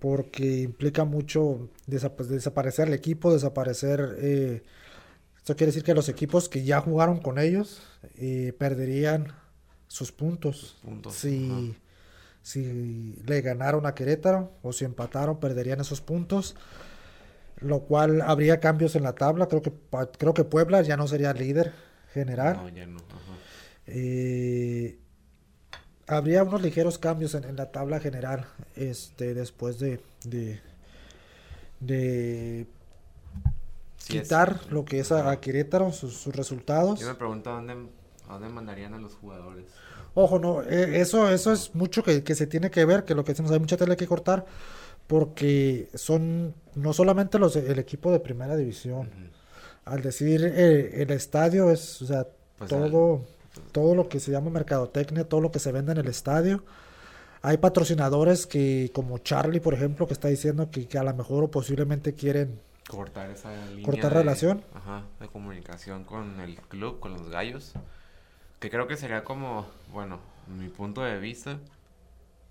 porque 0.00 0.62
implica 0.62 1.04
mucho 1.04 1.68
desaparecer 1.86 2.88
el 2.88 2.94
equipo, 2.94 3.32
desaparecer... 3.32 4.16
Eh, 4.20 4.62
esto 5.36 5.56
quiere 5.56 5.72
decir 5.72 5.82
que 5.82 5.94
los 5.94 6.10
equipos 6.10 6.48
que 6.50 6.62
ya 6.62 6.80
jugaron 6.82 7.20
con 7.20 7.38
ellos 7.38 7.80
eh, 8.16 8.52
perderían 8.58 9.32
sus 9.86 10.12
puntos. 10.12 10.76
Si, 11.10 11.74
si 12.42 13.14
le 13.26 13.40
ganaron 13.40 13.86
a 13.86 13.94
Querétaro 13.94 14.52
o 14.62 14.74
si 14.74 14.84
empataron, 14.84 15.40
perderían 15.40 15.80
esos 15.80 16.02
puntos. 16.02 16.54
Lo 17.60 17.80
cual 17.80 18.20
habría 18.22 18.60
cambios 18.60 18.94
en 18.96 19.02
la 19.02 19.14
tabla. 19.14 19.46
Creo 19.46 19.62
que, 19.62 19.72
creo 20.18 20.34
que 20.34 20.44
Puebla 20.44 20.82
ya 20.82 20.96
no 20.96 21.08
sería 21.08 21.32
líder 21.32 21.72
general. 22.12 22.56
No, 22.56 22.68
ya 22.68 22.86
no. 22.86 22.98
Eh, 23.86 24.98
habría 26.08 26.42
unos 26.42 26.62
ligeros 26.62 26.98
cambios 26.98 27.34
en, 27.34 27.54
la 27.56 27.70
tabla 27.70 28.00
general 28.00 28.46
este 28.74 29.34
después 29.34 29.78
de 29.78 30.00
de, 31.80 32.66
quitar 34.06 34.60
lo 34.70 34.84
que 34.84 35.00
es 35.00 35.12
a, 35.12 35.38
Querétaro 35.40 35.92
sus, 35.92 36.26
resultados 36.26 37.00
yo 37.00 37.06
me 37.06 37.14
pregunto 37.14 37.50
dónde 37.50 37.74
a 38.28 38.32
dónde 38.32 38.48
mandarían 38.48 38.94
a 38.94 38.98
los 38.98 39.14
jugadores 39.14 39.66
ojo 40.14 40.38
no 40.38 40.62
eh, 40.62 41.00
eso 41.00 41.30
eso 41.30 41.52
es 41.52 41.74
mucho 41.74 42.02
que, 42.02 42.22
se 42.34 42.46
tiene 42.46 42.70
que 42.70 42.84
ver 42.84 43.04
que 43.04 43.14
lo 43.14 43.24
que 43.24 43.32
decimos 43.32 43.52
hay 43.52 43.60
mucha 43.60 43.76
tela 43.76 43.96
que 43.96 44.06
cortar 44.06 44.46
porque 45.08 45.88
son 45.94 46.54
no 46.76 46.92
solamente 46.92 47.40
los 47.40 47.56
el 47.56 47.80
equipo 47.80 48.12
de 48.12 48.20
primera 48.20 48.56
división 48.56 49.10
al 49.84 50.02
decir 50.02 50.44
eh, 50.44 51.02
el 51.02 51.10
estadio 51.10 51.70
es 51.70 52.00
o 52.02 52.06
sea 52.06 52.28
pues 52.56 52.70
todo 52.70 53.24
todo 53.72 53.94
lo 53.94 54.08
que 54.08 54.20
se 54.20 54.30
llama 54.30 54.50
mercadotecnia, 54.50 55.28
todo 55.28 55.40
lo 55.40 55.50
que 55.50 55.58
se 55.58 55.72
vende 55.72 55.92
en 55.92 55.98
el 55.98 56.08
estadio. 56.08 56.64
Hay 57.42 57.58
patrocinadores 57.58 58.46
que, 58.46 58.90
como 58.92 59.18
Charlie, 59.18 59.60
por 59.60 59.74
ejemplo, 59.74 60.06
que 60.06 60.12
está 60.12 60.28
diciendo 60.28 60.70
que, 60.70 60.86
a 60.98 61.02
lo 61.02 61.14
mejor 61.14 61.44
o 61.44 61.50
posiblemente 61.50 62.14
quieren 62.14 62.60
cortar 62.88 63.30
esa 63.30 63.54
línea 63.66 63.84
cortar 63.84 64.12
relación. 64.12 64.62
Ajá, 64.74 65.04
de 65.20 65.28
comunicación 65.28 66.04
con 66.04 66.40
el 66.40 66.56
club, 66.56 66.98
con 66.98 67.12
los 67.12 67.28
gallos. 67.28 67.74
Que 68.58 68.70
creo 68.70 68.88
que 68.88 68.96
sería 68.96 69.22
como, 69.22 69.66
bueno, 69.92 70.18
mi 70.48 70.68
punto 70.68 71.02
de 71.02 71.18
vista, 71.18 71.58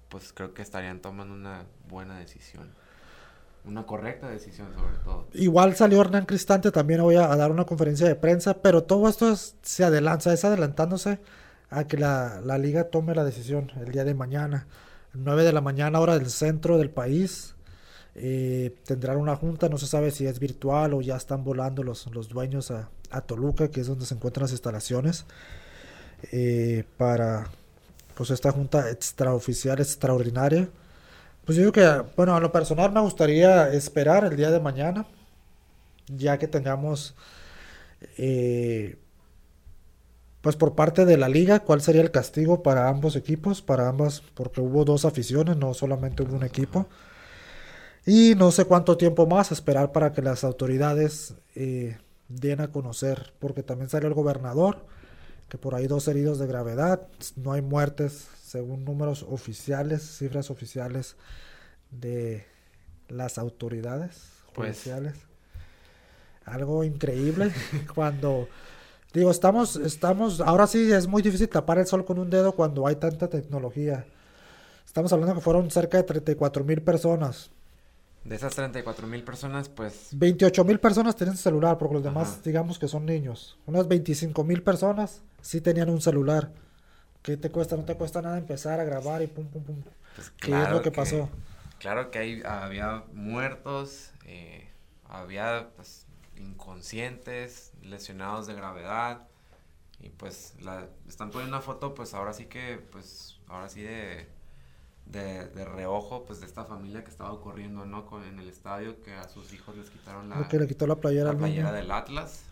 pues 0.09 0.33
creo 0.33 0.53
que 0.53 0.61
estarían 0.61 1.01
tomando 1.01 1.33
una 1.33 1.65
buena 1.87 2.17
decisión 2.19 2.69
una 3.67 3.85
correcta 3.85 4.29
decisión 4.29 4.73
sobre 4.73 4.97
todo. 5.03 5.27
Igual 5.33 5.75
salió 5.75 6.01
Hernán 6.01 6.25
Cristante, 6.25 6.71
también 6.71 7.01
voy 7.01 7.15
a, 7.15 7.27
dar 7.35 7.51
una 7.51 7.65
conferencia 7.65 8.07
de 8.07 8.15
prensa, 8.15 8.61
pero 8.61 8.83
todo 8.83 9.07
esto 9.09 9.35
se 9.35 9.83
adelanta, 9.83 10.33
es 10.33 10.45
adelantándose 10.45 11.19
a 11.69 11.85
que 11.85 11.97
la, 11.97 12.41
liga 12.57 12.85
tome 12.85 13.13
la 13.13 13.25
decisión 13.25 13.71
el 13.79 13.91
día 13.91 14.05
de 14.05 14.13
mañana, 14.13 14.67
9 15.13 15.43
de 15.43 15.53
la 15.53 15.61
mañana 15.61 15.99
hora 15.99 16.17
del 16.17 16.29
centro 16.29 16.77
del 16.77 16.89
país. 16.89 17.55
Eh, 18.15 18.75
tendrán 18.85 19.17
una 19.17 19.35
junta, 19.35 19.69
no 19.69 19.77
se 19.77 19.85
sabe 19.85 20.09
si 20.09 20.25
es 20.25 20.39
virtual 20.39 20.93
o 20.95 21.01
ya 21.01 21.17
están 21.17 21.43
volando 21.43 21.83
los, 21.83 22.07
los 22.07 22.29
dueños 22.29 22.71
a, 22.71 22.89
Toluca, 23.21 23.69
que 23.69 23.81
es 23.81 23.87
donde 23.87 24.05
se 24.05 24.15
encuentran 24.15 24.43
las 24.43 24.51
instalaciones, 24.51 25.25
eh, 26.31 26.83
para 26.97 27.47
pues 28.17 28.31
esta 28.31 28.51
junta 28.51 28.89
extraoficial 28.89 29.79
extraordinaria 29.79 30.69
pues 31.47 31.55
yo 31.55 31.61
digo 31.61 31.71
que, 31.71 32.03
bueno, 32.17 32.35
a 32.35 32.41
lo 32.41 32.51
personal 32.51 32.91
me 32.91 32.99
gustaría 32.99 33.71
esperar 33.71 34.25
el 34.25 34.35
día 34.35 34.51
de 34.51 34.59
mañana, 34.59 35.07
ya 36.07 36.37
que 36.37 36.49
tengamos, 36.49 37.15
eh, 38.17 38.97
pues 40.41 40.57
por 40.57 40.75
parte 40.75 41.05
de 41.05 41.15
la 41.15 41.29
liga, 41.29 41.61
cuál 41.61 41.79
sería 41.79 42.01
el 42.01 42.11
castigo 42.11 42.63
para 42.63 42.89
ambos 42.89 43.15
equipos, 43.15 43.61
para 43.61 43.87
ambas, 43.87 44.21
porque 44.33 44.59
hubo 44.59 44.83
dos 44.83 45.05
aficiones, 45.05 45.55
no 45.55 45.73
solamente 45.73 46.21
hubo 46.21 46.35
un 46.35 46.43
equipo. 46.43 46.87
Y 48.05 48.35
no 48.35 48.51
sé 48.51 48.65
cuánto 48.65 48.97
tiempo 48.97 49.25
más 49.25 49.53
esperar 49.53 49.93
para 49.93 50.11
que 50.11 50.21
las 50.21 50.43
autoridades 50.43 51.33
eh, 51.55 51.97
den 52.27 52.59
a 52.59 52.73
conocer, 52.73 53.31
porque 53.39 53.63
también 53.63 53.89
salió 53.89 54.09
el 54.09 54.13
gobernador, 54.13 54.85
que 55.49 55.57
por 55.57 55.75
ahí 55.75 55.87
dos 55.87 56.07
heridos 56.07 56.39
de 56.39 56.47
gravedad, 56.47 57.07
no 57.35 57.53
hay 57.53 57.61
muertes 57.61 58.27
según 58.43 58.85
números 58.85 59.25
oficiales, 59.27 60.01
cifras 60.03 60.49
oficiales 60.51 61.15
de 61.91 62.45
las 63.07 63.37
autoridades 63.37 64.29
pues. 64.53 64.77
judiciales. 64.77 65.15
Algo 66.45 66.83
increíble 66.83 67.51
cuando 67.95 68.47
digo, 69.13 69.31
estamos 69.31 69.75
estamos 69.77 70.41
ahora 70.41 70.67
sí 70.67 70.91
es 70.91 71.07
muy 71.07 71.21
difícil 71.21 71.49
tapar 71.49 71.77
el 71.77 71.87
sol 71.87 72.05
con 72.05 72.19
un 72.19 72.29
dedo 72.29 72.53
cuando 72.53 72.87
hay 72.87 72.95
tanta 72.95 73.29
tecnología. 73.29 74.05
Estamos 74.85 75.11
hablando 75.13 75.35
que 75.35 75.41
fueron 75.41 75.69
cerca 75.69 75.97
de 75.97 76.03
34 76.03 76.63
mil 76.63 76.81
personas. 76.81 77.51
De 78.27 78.35
esas 78.35 78.53
34 78.55 79.07
mil 79.07 79.23
personas, 79.23 79.69
pues... 79.69 80.09
28 80.11 80.63
mil 80.65 80.79
personas 80.79 81.15
tienen 81.15 81.37
celular, 81.37 81.77
porque 81.77 81.95
los 81.95 82.03
demás 82.03 82.43
digamos 82.43 82.77
que 82.77 82.87
son 82.87 83.05
niños. 83.05 83.57
Unas 83.65 83.87
25 83.87 84.43
mil 84.43 84.61
personas 84.61 85.21
sí 85.41 85.61
tenían 85.61 85.89
un 85.89 86.01
celular 86.01 86.51
¿Qué 87.27 87.35
te 87.35 87.51
cuesta? 87.51 87.75
No 87.75 87.83
te 87.83 87.95
cuesta 87.95 88.21
nada 88.21 88.37
empezar 88.37 88.79
a 88.79 88.85
grabar 88.85 89.21
y 89.21 89.27
pum, 89.27 89.45
pum, 89.47 89.61
pum. 89.61 89.83
Pues 90.15 90.29
¿Qué 90.39 90.63
es 90.63 90.69
lo 90.69 90.81
que, 90.81 90.93
pasó? 90.93 91.29
Claro 91.77 92.09
que 92.09 92.19
hay, 92.19 92.41
había 92.45 93.03
muertos, 93.11 94.11
eh, 94.23 94.69
había 95.09 95.67
pues, 95.75 96.05
inconscientes, 96.37 97.73
lesionados 97.81 98.47
de 98.47 98.53
gravedad. 98.53 99.27
Y 99.99 100.07
pues 100.07 100.55
la, 100.61 100.87
están 101.05 101.29
poniendo 101.29 101.57
una 101.57 101.61
foto, 101.61 101.93
pues 101.95 102.13
ahora 102.13 102.31
sí 102.31 102.45
que, 102.45 102.79
pues 102.93 103.41
ahora 103.49 103.67
sí 103.67 103.81
de, 103.81 104.25
de, 105.11 105.65
reojo, 105.65 106.25
pues 106.25 106.39
de 106.39 106.45
esta 106.45 106.65
familia 106.65 107.03
que 107.03 107.09
estaba 107.09 107.31
ocurriendo, 107.31 107.85
¿no? 107.85 108.05
Con, 108.05 108.23
en 108.23 108.39
el 108.39 108.49
estadio, 108.49 109.01
que 109.03 109.13
a 109.13 109.27
sus 109.27 109.53
hijos 109.53 109.75
les 109.77 109.89
quitaron 109.89 110.29
la, 110.29 110.47
que 110.47 110.59
le 110.59 110.67
quitó 110.67 110.87
la 110.87 110.95
playera, 110.95 111.33
la 111.33 111.37
playera 111.37 111.71
del 111.71 111.91
Atlas. 111.91 112.43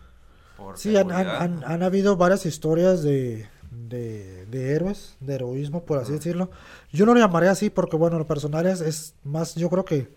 sí, 0.74 0.96
han, 0.96 1.10
han, 1.10 1.62
han, 1.64 1.82
habido 1.82 2.16
varias 2.16 2.46
historias 2.46 3.02
de, 3.02 3.48
de, 3.70 4.46
de, 4.46 4.74
héroes, 4.74 5.16
de 5.20 5.34
heroísmo, 5.34 5.84
por 5.84 5.98
así 5.98 6.12
decirlo. 6.12 6.50
Yo 6.92 7.04
no 7.06 7.14
lo 7.14 7.20
llamaré 7.20 7.48
así 7.48 7.70
porque, 7.70 7.96
bueno, 7.96 8.18
lo 8.18 8.26
personal 8.26 8.66
es, 8.66 8.80
es 8.80 9.14
más, 9.22 9.54
yo 9.54 9.68
creo 9.68 9.84
que, 9.84 10.14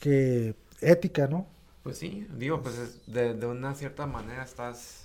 que 0.00 0.56
ética, 0.80 1.28
¿no? 1.28 1.46
Pues 1.82 1.98
sí, 1.98 2.26
digo, 2.36 2.62
pues 2.62 3.06
de, 3.06 3.34
de 3.34 3.46
una 3.46 3.74
cierta 3.74 4.06
manera 4.06 4.42
estás 4.42 5.03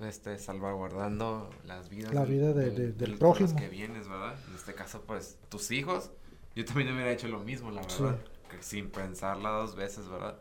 este, 0.00 0.38
salvaguardando 0.38 1.50
las 1.64 1.88
vidas 1.88 2.12
la 2.12 2.24
vida 2.24 2.52
de, 2.52 2.92
del, 2.92 3.18
prójimo. 3.18 3.54
que 3.56 3.68
vienes, 3.68 4.08
¿verdad? 4.08 4.36
En 4.48 4.54
este 4.54 4.74
caso, 4.74 5.02
pues, 5.06 5.38
tus 5.48 5.70
hijos. 5.70 6.10
Yo 6.54 6.64
también 6.64 6.92
hubiera 6.92 7.10
hecho 7.10 7.28
lo 7.28 7.40
mismo, 7.40 7.70
la 7.70 7.82
verdad. 7.82 8.18
Que 8.48 8.62
sin 8.62 8.90
pensarla 8.90 9.50
dos 9.50 9.74
veces, 9.74 10.08
¿verdad? 10.08 10.38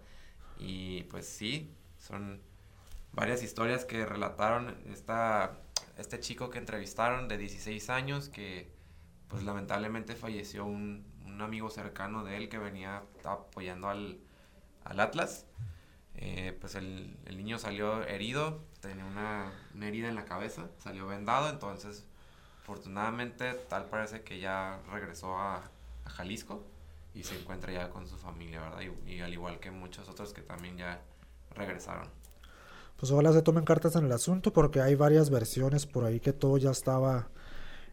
Y 0.60 1.03
pues 1.03 1.27
sí, 1.27 1.72
son 1.98 2.41
varias 3.12 3.41
historias 3.43 3.86
que 3.86 4.05
relataron 4.05 4.77
esta, 4.91 5.60
este 5.98 6.19
chico 6.19 6.50
que 6.50 6.60
entrevistaron 6.60 7.27
de 7.27 7.38
16 7.38 7.89
años 7.89 8.29
que 8.29 8.72
pues 9.27 9.43
lamentablemente 9.43 10.15
falleció 10.15 10.65
un, 10.65 11.05
un 11.25 11.41
amigo 11.41 11.69
cercano 11.72 12.24
de 12.24 12.38
él 12.38 12.50
que 12.50 12.60
venía 12.60 13.03
apoyando 13.24 13.89
al, 13.89 14.19
al 14.83 15.00
Atlas 15.00 15.48
eh, 16.25 16.58
pues 16.58 16.75
el, 16.75 17.18
el, 17.25 17.36
niño 17.36 17.60
salió 17.60 18.01
herido, 18.03 18.62
tenía 18.80 19.03
una, 19.03 19.51
herida 19.86 20.08
en 20.08 20.15
la 20.15 20.24
cabeza, 20.24 20.70
salió 20.82 21.06
vendado, 21.06 21.50
entonces 21.50 22.06
afortunadamente 22.62 23.53
tal 23.68 23.89
parece 23.89 24.22
que 24.22 24.39
ya 24.39 24.80
regresó 24.89 25.38
a, 25.38 25.70
a 26.06 26.10
Jalisco 26.10 26.63
y 27.13 27.24
se 27.24 27.38
encuentra 27.38 27.74
ya 27.74 27.89
con 27.89 28.08
su 28.08 28.15
familia, 28.15 28.62
¿verdad? 28.62 28.80
Y, 29.06 29.20
al 29.20 29.34
igual 29.34 29.60
que 29.60 29.70
muchos 29.70 30.08
otros 30.08 30.32
que 30.32 30.42
también 30.42 30.77
ya 30.77 31.01
regresaron. 31.56 32.08
Pues 32.96 33.12
ojalá 33.12 33.34
se 33.34 33.42
tomen 33.42 33.65
cartas 33.65 33.98
en 33.98 34.06
el 34.06 34.12
asunto 34.13 34.53
porque 34.53 34.80
hay 34.80 34.96
varias 34.96 35.30
versiones 35.30 35.86
por 35.86 36.06
ahí 36.06 36.22
que 36.22 36.32
todo 36.32 36.58
ya 36.58 36.72
estaba 36.72 37.27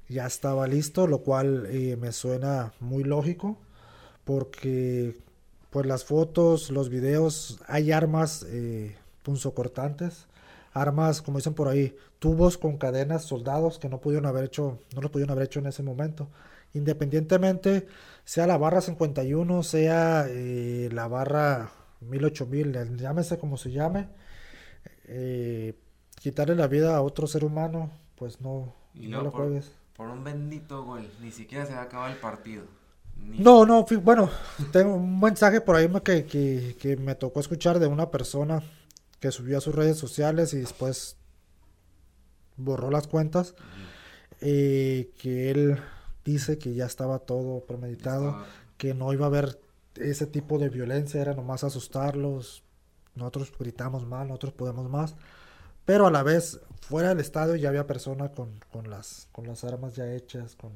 ya 0.08 0.26
estaba 0.26 0.68
listo, 0.68 1.08
lo 1.08 1.22
cual 1.22 1.66
eh, 1.66 1.96
me 1.96 2.12
suena 2.12 2.74
muy 2.78 3.02
lógico 3.02 3.58
porque 4.24 5.20
pues 5.70 5.86
las 5.86 6.04
fotos, 6.04 6.70
los 6.70 6.88
videos, 6.88 7.60
hay 7.66 7.92
armas 7.92 8.44
eh, 8.48 8.96
punzocortantes, 9.22 10.26
armas, 10.72 11.22
como 11.22 11.38
dicen 11.38 11.54
por 11.54 11.68
ahí, 11.68 11.96
tubos 12.18 12.58
con 12.58 12.76
cadenas, 12.76 13.24
soldados 13.24 13.78
que 13.78 13.88
no 13.88 14.00
pudieron 14.00 14.26
haber 14.26 14.44
hecho, 14.44 14.78
no 14.94 15.00
lo 15.00 15.10
pudieron 15.10 15.32
haber 15.32 15.46
hecho 15.46 15.60
en 15.60 15.66
ese 15.66 15.82
momento. 15.82 16.28
Independientemente, 16.74 17.86
sea 18.24 18.46
la 18.46 18.58
barra 18.58 18.80
51, 18.80 19.62
sea 19.62 20.26
eh, 20.28 20.88
la 20.92 21.08
barra 21.08 21.70
108000, 22.00 22.96
llámese 22.96 23.38
como 23.38 23.56
se 23.56 23.70
llame, 23.70 24.08
eh, 25.04 25.74
quitarle 26.16 26.54
la 26.54 26.66
vida 26.66 26.96
a 26.96 27.02
otro 27.02 27.26
ser 27.26 27.44
humano, 27.44 27.90
pues 28.16 28.40
no, 28.40 28.74
no, 28.94 29.22
lo 29.22 29.30
juegues. 29.30 29.72
Por 29.96 30.08
un 30.08 30.24
bendito 30.24 30.84
gol, 30.84 31.08
ni 31.20 31.30
siquiera 31.30 31.66
se 31.66 31.74
va 31.74 31.80
a 31.80 31.84
acabar 31.84 32.10
el 32.10 32.16
partido. 32.18 32.64
No, 33.26 33.64
no, 33.64 33.86
bueno, 34.02 34.28
tengo 34.72 34.94
un 34.96 35.20
mensaje 35.20 35.60
por 35.60 35.76
ahí 35.76 35.88
que, 36.04 36.76
que, 36.78 36.96
me 36.96 37.14
tocó 37.14 37.40
escuchar 37.40 37.78
de 37.78 37.86
una 37.86 38.10
persona 38.10 38.62
que 39.18 39.30
subió 39.30 39.58
a 39.58 39.60
sus 39.60 39.74
redes 39.74 39.96
sociales 39.96 40.52
y 40.52 40.58
después 40.58 41.16
borró 42.56 42.90
las 42.90 43.06
cuentas, 43.06 43.54
eh, 44.40 45.10
que 45.18 45.50
él 45.50 45.78
dice 46.24 46.58
que 46.58 46.74
ya 46.74 46.86
estaba 46.86 47.20
todo 47.20 47.64
premeditado, 47.64 48.44
que 48.76 48.94
no 48.94 49.12
iba 49.12 49.26
a 49.26 49.28
haber 49.28 49.60
ese 49.96 50.26
tipo 50.26 50.58
de 50.58 50.68
violencia, 50.68 51.20
era 51.20 51.34
nomás 51.34 51.64
asustarlos, 51.64 52.62
nosotros 53.14 53.52
gritamos 53.58 54.06
mal, 54.06 54.28
nosotros 54.28 54.52
podemos 54.52 54.88
más, 54.88 55.14
pero 55.84 56.06
a 56.06 56.10
la 56.10 56.22
vez 56.22 56.60
fuera 56.80 57.10
del 57.10 57.20
estadio 57.20 57.56
ya 57.56 57.68
había 57.68 57.86
personas 57.86 58.30
con, 58.30 58.60
con, 58.70 58.90
las, 58.90 59.28
con 59.32 59.46
las 59.46 59.64
armas 59.64 59.96
ya 59.96 60.12
hechas, 60.12 60.56
con 60.56 60.72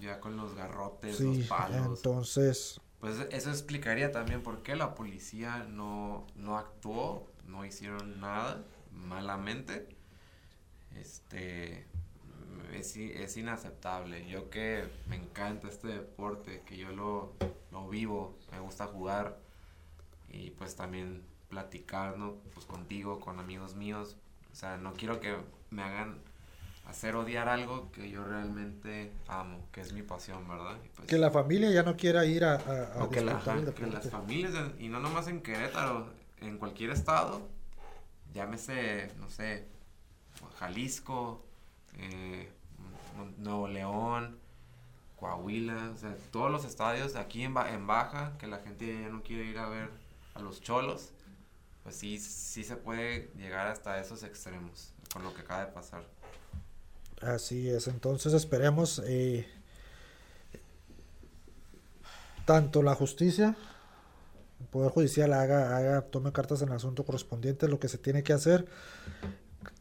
ya 0.00 0.20
con 0.20 0.36
los 0.36 0.54
garrotes, 0.54 1.20
los 1.20 1.46
palos. 1.46 1.98
Entonces. 1.98 2.80
Pues 3.00 3.16
eso 3.30 3.50
explicaría 3.50 4.12
también 4.12 4.42
por 4.42 4.62
qué 4.62 4.76
la 4.76 4.94
policía 4.94 5.66
no, 5.68 6.26
no 6.36 6.58
actuó, 6.58 7.26
no 7.46 7.64
hicieron 7.64 8.20
nada 8.20 8.62
malamente. 8.92 9.88
Este. 10.96 11.86
Es, 12.74 12.96
es 12.96 13.36
inaceptable. 13.36 14.28
Yo 14.28 14.50
que 14.50 14.88
me 15.06 15.16
encanta 15.16 15.68
este 15.68 15.88
deporte, 15.88 16.62
que 16.66 16.76
yo 16.76 16.90
lo, 16.90 17.32
lo 17.72 17.88
vivo, 17.88 18.38
me 18.52 18.60
gusta 18.60 18.86
jugar 18.86 19.38
y 20.28 20.50
pues 20.50 20.76
también 20.76 21.24
platicar, 21.48 22.16
¿no? 22.16 22.36
Pues 22.54 22.66
contigo, 22.66 23.20
con 23.20 23.38
amigos 23.38 23.74
míos. 23.74 24.16
O 24.52 24.54
sea, 24.54 24.76
no 24.76 24.92
quiero 24.94 25.20
que 25.20 25.36
me 25.70 25.82
hagan 25.82 26.20
hacer 26.86 27.14
odiar 27.14 27.48
algo 27.48 27.90
que 27.92 28.10
yo 28.10 28.24
realmente 28.24 29.12
amo, 29.28 29.68
que 29.72 29.80
es 29.80 29.92
mi 29.92 30.02
pasión, 30.02 30.48
¿verdad? 30.48 30.76
Pues 30.96 31.08
que 31.08 31.18
la 31.18 31.30
familia 31.30 31.70
ya 31.70 31.82
no 31.82 31.96
quiera 31.96 32.24
ir 32.24 32.44
a... 32.44 32.54
a, 32.54 33.08
que, 33.10 33.20
las 33.20 34.10
familias, 34.10 34.54
y 34.78 34.88
no 34.88 35.00
nomás 35.00 35.28
en 35.28 35.40
Querétaro, 35.40 36.08
en 36.40 36.58
cualquier 36.58 36.90
estado, 36.90 37.48
llámese, 38.34 39.12
no 39.18 39.28
sé, 39.28 39.66
Jalisco, 40.58 41.44
eh, 41.96 42.50
Nuevo 43.38 43.68
León, 43.68 44.38
Coahuila, 45.16 45.92
o 45.94 45.96
sea, 45.96 46.16
todos 46.30 46.50
los 46.50 46.64
estadios 46.64 47.14
aquí 47.16 47.42
en, 47.42 47.56
en 47.56 47.86
Baja, 47.86 48.36
que 48.38 48.46
la 48.46 48.58
gente 48.58 48.86
ya 49.02 49.08
no 49.10 49.22
quiere 49.22 49.44
ir 49.44 49.58
a 49.58 49.68
ver 49.68 49.90
a 50.34 50.40
los 50.40 50.60
cholos, 50.60 51.12
pues 51.82 51.96
sí, 51.96 52.18
sí 52.18 52.64
se 52.64 52.76
puede 52.76 53.30
llegar 53.36 53.66
hasta 53.66 54.00
esos 54.00 54.22
extremos 54.22 54.92
con 55.12 55.22
lo 55.22 55.34
que 55.34 55.42
acaba 55.42 55.66
de 55.66 55.72
pasar. 55.72 56.04
Así 57.20 57.68
es, 57.68 57.86
entonces 57.86 58.32
esperemos 58.32 59.02
eh, 59.04 59.46
tanto 62.46 62.82
la 62.82 62.94
justicia, 62.94 63.56
el 64.58 64.66
Poder 64.68 64.90
Judicial 64.90 65.32
haga, 65.34 65.76
haga, 65.76 66.00
tome 66.02 66.32
cartas 66.32 66.62
en 66.62 66.68
el 66.68 66.76
asunto 66.76 67.04
correspondiente, 67.04 67.68
lo 67.68 67.78
que 67.78 67.88
se 67.88 67.98
tiene 67.98 68.22
que 68.22 68.32
hacer, 68.32 68.66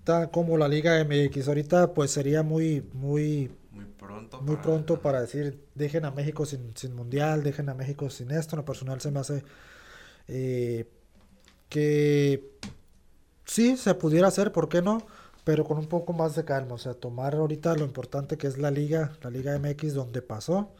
tal 0.03 0.31
como 0.31 0.57
la 0.57 0.67
Liga 0.67 1.01
MX. 1.03 1.47
Ahorita 1.47 1.93
pues 1.93 2.11
sería 2.11 2.43
muy, 2.43 2.81
muy, 2.93 3.51
muy 3.71 3.85
pronto, 3.85 4.41
muy 4.41 4.57
pronto 4.57 5.01
para 5.01 5.21
decir, 5.21 5.63
dejen 5.75 6.03
a 6.03 6.11
México 6.11 6.45
sin, 6.45 6.75
sin 6.75 6.93
mundial, 6.93 7.41
dejen 7.43 7.69
a 7.69 7.73
México 7.73 8.09
sin 8.09 8.31
esto. 8.31 8.55
En 8.55 8.59
lo 8.59 8.65
personal 8.65 8.99
se 8.99 9.11
me 9.11 9.19
hace 9.19 9.43
eh, 10.27 10.89
que 11.69 12.51
sí, 13.45 13.77
se 13.77 13.95
pudiera 13.95 14.27
hacer, 14.27 14.51
¿por 14.51 14.67
qué 14.67 14.81
no? 14.81 15.05
Pero 15.43 15.63
con 15.65 15.77
un 15.77 15.87
poco 15.87 16.13
más 16.13 16.35
de 16.35 16.45
calma, 16.45 16.75
o 16.75 16.77
sea, 16.77 16.93
tomar 16.93 17.35
ahorita 17.35 17.75
lo 17.75 17.85
importante 17.85 18.37
que 18.37 18.47
es 18.47 18.57
la 18.57 18.71
liga, 18.71 19.13
la 19.21 19.29
liga 19.29 19.57
MX 19.57 19.93
donde 19.93 20.21
pasó, 20.21 20.73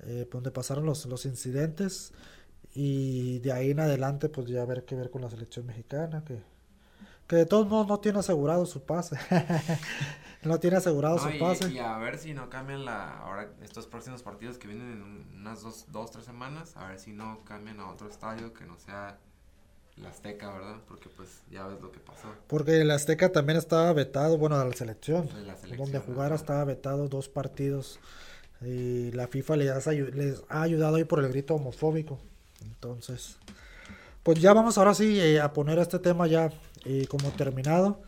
eh, 0.00 0.28
donde 0.30 0.50
pasaron 0.50 0.86
los, 0.86 1.06
los 1.06 1.26
incidentes 1.26 2.12
y 2.74 3.38
de 3.40 3.52
ahí 3.52 3.70
en 3.70 3.80
adelante 3.80 4.28
pues 4.28 4.46
ya 4.46 4.64
ver 4.64 4.84
qué 4.84 4.94
ver 4.94 5.10
con 5.10 5.22
la 5.22 5.30
selección 5.30 5.66
mexicana, 5.66 6.24
que, 6.24 6.42
que 7.26 7.36
de 7.36 7.46
todos 7.46 7.68
modos 7.68 7.86
no 7.86 8.00
tiene 8.00 8.20
asegurado 8.20 8.64
su 8.66 8.84
pase, 8.84 9.16
no 10.42 10.58
tiene 10.58 10.78
asegurado 10.78 11.18
su 11.18 11.38
pase. 11.38 11.70
Y 11.70 11.78
a 11.78 11.98
ver 11.98 12.18
si 12.18 12.34
no 12.34 12.48
cambian 12.48 12.84
la, 12.84 13.18
ahora 13.18 13.52
estos 13.62 13.86
próximos 13.86 14.22
partidos 14.22 14.58
que 14.58 14.68
vienen 14.68 14.92
en 14.92 15.40
unas 15.40 15.62
dos, 15.62 15.86
dos, 15.90 16.10
tres 16.10 16.24
semanas, 16.24 16.76
a 16.76 16.88
ver 16.88 16.98
si 16.98 17.12
no 17.12 17.44
cambian 17.44 17.80
a 17.80 17.90
otro 17.90 18.08
estadio 18.08 18.52
que 18.54 18.64
no 18.64 18.78
sea 18.78 19.18
la 19.96 20.08
Azteca, 20.08 20.52
¿verdad? 20.52 20.76
Porque 20.88 21.08
pues 21.08 21.42
ya 21.50 21.66
ves 21.66 21.80
lo 21.80 21.92
que 21.92 22.00
pasó. 22.00 22.28
Porque 22.46 22.80
el 22.80 22.90
Azteca 22.90 23.30
también 23.30 23.58
estaba 23.58 23.92
vetado, 23.92 24.38
bueno, 24.38 24.56
a 24.56 24.64
la 24.64 24.72
selección. 24.74 25.28
donde 25.76 25.98
jugara 25.98 26.34
estaba 26.34 26.64
vetado 26.64 27.08
dos 27.08 27.28
partidos. 27.28 28.00
Y 28.60 29.10
la 29.12 29.26
FIFA 29.26 29.56
les, 29.56 29.86
les 30.14 30.42
ha 30.48 30.62
ayudado 30.62 30.96
ahí 30.96 31.04
por 31.04 31.18
el 31.18 31.28
grito 31.28 31.54
homofóbico. 31.54 32.18
Entonces, 32.62 33.36
pues 34.22 34.40
ya 34.40 34.52
vamos 34.52 34.78
ahora 34.78 34.94
sí 34.94 35.20
eh, 35.20 35.40
a 35.40 35.52
poner 35.52 35.78
este 35.78 35.98
tema 35.98 36.26
ya 36.26 36.50
eh, 36.84 37.06
como 37.08 37.30
terminado. 37.30 38.00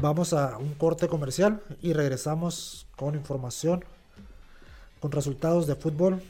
Vamos 0.00 0.32
a 0.32 0.58
un 0.58 0.74
corte 0.74 1.08
comercial 1.08 1.62
y 1.80 1.92
regresamos 1.92 2.86
con 2.96 3.14
información, 3.14 3.84
con 5.00 5.12
resultados 5.12 5.66
de 5.66 5.76
fútbol. 5.76 6.22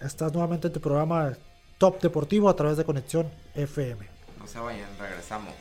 Estás 0.00 0.32
nuevamente 0.32 0.66
en 0.66 0.72
tu 0.72 0.80
programa 0.80 1.34
Top 1.78 2.00
Deportivo 2.00 2.48
a 2.48 2.56
través 2.56 2.76
de 2.76 2.84
Conexión 2.84 3.30
FM. 3.54 4.09
No 4.40 4.46
se 4.46 4.58
vayan, 4.58 4.88
regresamos. 4.98 5.54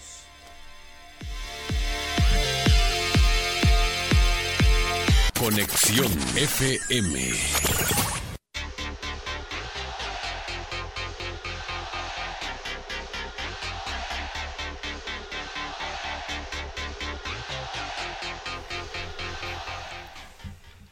Conexión 5.38 6.12
FM. 6.38 7.32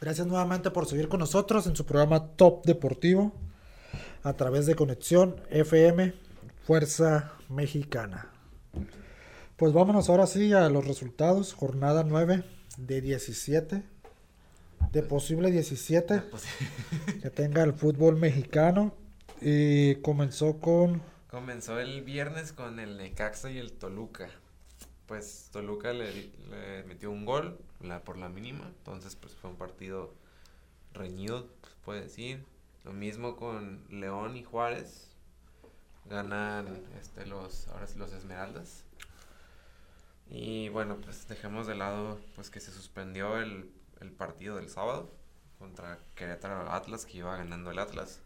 Gracias 0.01 0.27
nuevamente 0.27 0.71
por 0.71 0.87
seguir 0.87 1.07
con 1.07 1.21
nosotros 1.21 1.67
en 1.67 1.75
su 1.77 1.85
programa 1.85 2.27
Top 2.35 2.65
Deportivo 2.65 3.31
a 4.23 4.33
través 4.33 4.65
de 4.65 4.75
Conexión 4.75 5.41
FM 5.49 6.26
Fuerza 6.67 7.31
Mexicana. 7.47 8.29
Pues 9.55 9.71
vámonos 9.71 10.09
ahora 10.09 10.27
sí 10.27 10.51
a 10.51 10.67
los 10.67 10.85
resultados. 10.85 11.53
Jornada 11.53 12.03
9 12.03 12.43
de 12.75 12.99
17. 12.99 13.83
De 14.91 15.01
posible 15.01 15.49
17 15.49 16.23
que 17.21 17.29
tenga 17.29 17.63
el 17.63 17.71
fútbol 17.71 18.17
mexicano. 18.17 18.93
Y 19.39 19.95
comenzó 20.01 20.59
con... 20.59 21.01
Comenzó 21.29 21.79
el 21.79 22.03
viernes 22.03 22.51
con 22.51 22.81
el 22.81 22.97
Necaxa 22.97 23.49
y 23.49 23.59
el 23.59 23.71
Toluca. 23.71 24.27
Pues 25.05 25.47
Toluca 25.53 25.93
le, 25.93 26.11
le 26.49 26.83
metió 26.85 27.11
un 27.11 27.23
gol 27.23 27.57
la, 27.79 28.03
por 28.03 28.17
la 28.17 28.27
mínima. 28.27 28.67
Entonces 28.79 29.15
pues 29.15 29.33
fue 29.35 29.49
un 29.49 29.55
partido 29.55 30.13
reñido, 30.91 31.47
pues, 31.61 31.73
puede 31.85 32.01
decir. 32.01 32.43
Lo 32.83 32.91
mismo 32.91 33.37
con 33.37 33.85
León 33.89 34.35
y 34.35 34.43
Juárez. 34.43 35.06
Ganan 36.09 36.67
este, 36.99 37.25
los, 37.25 37.67
ahora 37.69 37.87
sí, 37.87 37.97
los 37.99 38.13
Esmeraldas. 38.13 38.83
Y 40.29 40.69
bueno, 40.69 40.97
pues 41.03 41.27
dejemos 41.27 41.67
de 41.67 41.75
lado 41.75 42.19
pues 42.35 42.49
que 42.49 42.59
se 42.59 42.71
suspendió 42.71 43.37
el, 43.37 43.69
el 44.01 44.11
partido 44.11 44.55
del 44.57 44.69
sábado 44.69 45.09
contra 45.59 45.99
Querétaro 46.15 46.71
Atlas, 46.71 47.05
que 47.05 47.17
iba 47.19 47.35
ganando 47.37 47.71
el 47.71 47.79
Atlas. 47.79 48.19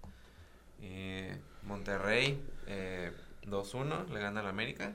Eh, 0.81 1.39
Monterrey 1.63 2.43
eh, 2.67 3.11
2-1, 3.43 4.07
le 4.09 4.19
gana 4.19 4.39
al 4.41 4.47
América. 4.47 4.93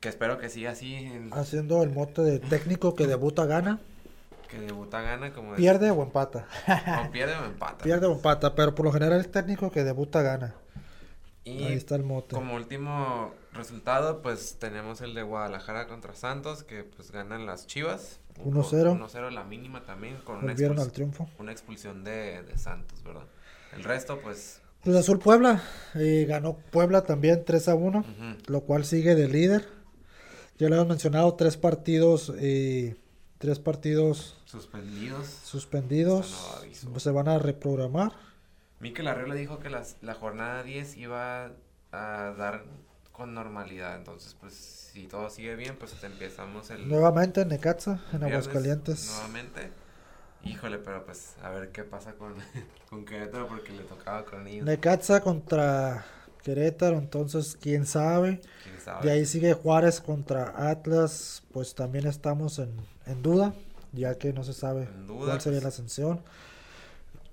Que 0.00 0.08
espero 0.08 0.38
que 0.38 0.48
siga 0.48 0.72
así. 0.72 0.94
en- 0.94 1.30
Haciendo 1.32 1.82
el 1.82 1.90
mote 1.90 2.22
de 2.22 2.38
técnico 2.38 2.94
que 2.94 3.06
debuta 3.06 3.44
gana. 3.46 3.78
que 4.48 4.58
debuta 4.58 5.00
gana 5.02 5.32
como... 5.32 5.54
Pierde 5.54 5.90
o 5.92 6.02
empata. 6.02 6.46
O 7.06 7.10
pierde 7.12 7.36
o 7.36 7.44
empata. 7.44 7.84
Pierde 7.84 8.06
o 8.06 8.12
empata, 8.12 8.54
pero 8.56 8.74
por 8.74 8.86
lo 8.86 8.92
general 8.92 9.20
el 9.20 9.28
técnico 9.28 9.70
que 9.70 9.84
debuta 9.84 10.22
gana. 10.22 10.54
Y 11.44 11.64
Ahí 11.64 11.72
está 11.74 11.94
el 11.96 12.02
mote. 12.04 12.34
como 12.34 12.54
último 12.54 13.32
resultado, 13.52 14.20
pues 14.22 14.56
tenemos 14.58 15.00
el 15.00 15.14
de 15.14 15.22
Guadalajara 15.22 15.86
contra 15.88 16.14
Santos, 16.14 16.62
que 16.64 16.84
pues 16.84 17.10
ganan 17.10 17.46
las 17.46 17.66
Chivas. 17.66 18.20
1-0. 18.44 18.98
1-0 18.98 19.30
la 19.30 19.44
mínima 19.44 19.84
también, 19.84 20.16
con 20.24 20.36
una, 20.38 20.48
Volvieron 20.52 20.76
expuls- 20.76 20.80
al 20.82 20.92
triunfo. 20.92 21.28
una 21.38 21.52
expulsión 21.52 22.04
de, 22.04 22.42
de 22.42 22.58
Santos, 22.58 23.02
¿verdad? 23.02 23.24
El 23.74 23.84
resto, 23.84 24.18
pues... 24.20 24.60
Cruz 24.82 24.96
Azul 24.96 25.18
Puebla. 25.18 25.62
eh, 25.94 26.24
ganó 26.28 26.56
Puebla 26.70 27.02
también 27.02 27.44
3 27.44 27.68
a 27.68 27.74
1. 27.74 27.98
ujú, 28.00 28.06
Lo 28.52 28.60
cual 28.62 28.84
sigue 28.84 29.14
de 29.14 29.28
líder. 29.28 29.68
Ya 30.58 30.68
lo 30.68 30.76
hemos 30.76 30.88
mencionado, 30.88 31.34
tres 31.34 31.56
partidos. 31.56 32.32
eh, 32.38 32.96
tres 33.38 33.58
partidos 33.58 34.36
Suspendidos. 34.44 35.26
suspendidos. 35.44 36.62
Se 36.98 37.10
van 37.10 37.28
a 37.28 37.38
reprogramar. 37.38 38.12
Mikel 38.80 39.06
Arriola 39.08 39.34
dijo 39.34 39.58
que 39.60 39.70
las- 39.70 39.96
la 40.02 40.14
jornada 40.14 40.62
10 40.62 40.96
iba 40.96 41.52
a 41.92 42.34
dar 42.36 42.64
con 43.12 43.34
normalidad. 43.34 43.96
Entonces, 43.96 44.34
pues, 44.40 44.54
si 44.54 45.06
todo 45.06 45.28
sigue 45.30 45.54
bien, 45.54 45.76
pues 45.78 45.92
empezamos 46.02 46.70
el... 46.70 46.88
Nuevamente 46.88 47.42
en 47.42 47.48
Necaxa, 47.48 48.00
en 48.12 48.24
Aguascalientes. 48.24 49.06
Nuevamente. 49.12 49.70
Híjole, 50.42 50.78
pero 50.78 51.04
pues 51.04 51.34
a 51.42 51.50
ver 51.50 51.70
qué 51.70 51.84
pasa 51.84 52.14
con, 52.14 52.34
con 52.88 53.04
Querétaro 53.04 53.46
porque 53.46 53.72
le 53.72 53.82
tocaba 53.84 54.24
con 54.24 54.46
ellos. 54.46 54.64
Necaxa 54.64 55.20
contra 55.20 56.06
Querétaro, 56.42 56.96
entonces 56.96 57.58
quién 57.60 57.84
sabe. 57.84 58.40
¿Quién 58.62 58.80
sabe? 58.80 59.06
De 59.06 59.12
ahí 59.12 59.26
sigue 59.26 59.52
Juárez 59.52 60.00
contra 60.00 60.70
Atlas, 60.70 61.42
pues 61.52 61.74
también 61.74 62.06
estamos 62.06 62.58
en, 62.58 62.70
en 63.04 63.22
duda, 63.22 63.52
ya 63.92 64.14
que 64.16 64.32
no 64.32 64.42
se 64.44 64.54
sabe 64.54 64.88
duda, 65.06 65.26
cuál 65.26 65.40
sería 65.42 65.58
pues. 65.58 65.64
la 65.64 65.68
ascensión. 65.68 66.20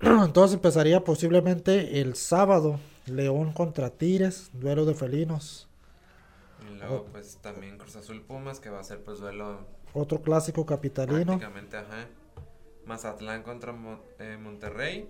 Entonces 0.00 0.54
empezaría 0.54 1.02
posiblemente 1.04 2.00
el 2.00 2.14
sábado, 2.14 2.78
León 3.06 3.52
contra 3.52 3.90
Tigres, 3.90 4.50
duelo 4.52 4.84
de 4.84 4.94
felinos. 4.94 5.68
Y 6.70 6.78
luego 6.78 7.06
pues 7.12 7.38
también 7.38 7.78
Cruz 7.78 7.96
Azul 7.96 8.22
Pumas 8.22 8.60
que 8.60 8.70
va 8.70 8.80
a 8.80 8.84
ser 8.84 9.02
pues 9.02 9.18
duelo 9.18 9.66
Otro 9.92 10.22
clásico 10.22 10.66
capitalino. 10.66 11.24
prácticamente, 11.38 11.76
ajá. 11.76 12.06
Mazatlán 12.84 13.42
contra 13.42 13.72
Mon- 13.72 14.00
eh, 14.18 14.38
Monterrey. 14.40 15.08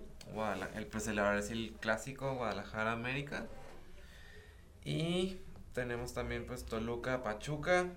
El, 0.75 0.87
pues 0.87 1.07
el, 1.07 1.17
ahora 1.19 1.41
sí 1.41 1.53
el 1.53 1.73
clásico 1.79 2.35
Guadalajara 2.35 2.91
América. 2.91 3.47
Y 4.83 5.37
tenemos 5.73 6.13
también 6.13 6.45
pues 6.45 6.65
Toluca 6.65 7.23
Pachuca. 7.23 7.87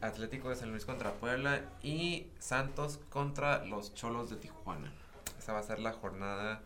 Atlético 0.00 0.50
de 0.50 0.56
San 0.56 0.70
Luis 0.70 0.84
contra 0.84 1.14
Puebla 1.14 1.62
y 1.82 2.26
Santos 2.38 3.00
contra 3.08 3.64
los 3.64 3.94
Cholos 3.94 4.28
de 4.28 4.36
Tijuana. 4.36 4.92
Esa 5.44 5.52
va 5.52 5.58
a 5.58 5.62
ser 5.62 5.78
la 5.78 5.92
jornada 5.92 6.62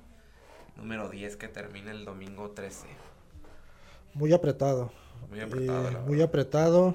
número 0.77 1.09
10 1.09 1.37
que 1.37 1.49
termina 1.49 1.91
el 1.91 2.05
domingo 2.05 2.51
13. 2.53 2.87
Muy 4.15 4.33
apretado. 4.33 4.93
Muy 5.29 5.41
apretado, 5.41 5.89
Eh, 5.89 5.97
muy 6.07 6.23
apretado. 6.23 6.95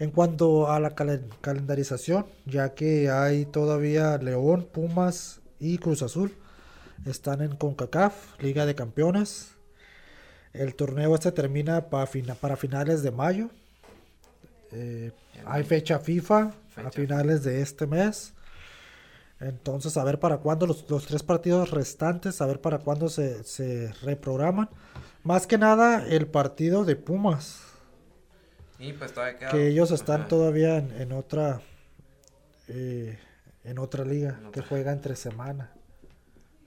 En 0.00 0.10
cuanto 0.10 0.72
a 0.72 0.80
la 0.80 0.96
calen- 0.96 1.28
calendarización, 1.40 2.26
ya 2.46 2.74
que 2.74 3.10
hay 3.10 3.44
todavía 3.46 4.18
León, 4.18 4.66
Pumas 4.72 5.40
y 5.60 5.78
Cruz 5.78 6.02
Azul. 6.02 6.34
Están 7.06 7.42
en 7.42 7.54
CONCACAF, 7.54 8.40
Liga 8.42 8.66
de 8.66 8.74
Campeones. 8.74 9.52
El 10.52 10.74
torneo 10.74 11.14
este 11.14 11.30
termina 11.30 11.90
para, 11.90 12.06
fina- 12.08 12.34
para 12.34 12.56
finales 12.56 13.04
de 13.04 13.12
mayo. 13.12 13.50
Eh, 14.72 15.12
hay 15.46 15.62
fecha 15.62 16.00
FIFA 16.00 16.50
a 16.74 16.90
finales 16.90 17.44
de 17.44 17.60
este 17.62 17.86
mes. 17.86 18.34
Entonces, 19.44 19.96
a 19.96 20.04
ver 20.04 20.18
para 20.20 20.38
cuándo 20.38 20.66
los, 20.66 20.88
los 20.90 21.06
tres 21.06 21.22
partidos 21.22 21.70
restantes, 21.70 22.40
a 22.40 22.46
ver 22.46 22.60
para 22.60 22.78
cuándo 22.78 23.08
se, 23.08 23.44
se 23.44 23.92
reprograman. 24.02 24.70
Más 25.22 25.46
que 25.46 25.58
nada, 25.58 26.06
el 26.06 26.26
partido 26.28 26.84
de 26.84 26.96
Pumas, 26.96 27.60
Y 28.78 28.92
pues 28.92 29.12
todavía 29.12 29.38
queda. 29.38 29.48
que 29.50 29.68
ellos 29.68 29.90
están 29.90 30.22
ajá, 30.22 30.28
todavía 30.28 30.76
en, 30.78 30.92
en 31.00 31.12
otra 31.12 31.62
eh, 32.68 33.18
en 33.64 33.78
otra 33.78 34.04
liga 34.04 34.42
que 34.52 34.62
juega 34.62 34.92
entre 34.92 35.16
semana. 35.16 35.72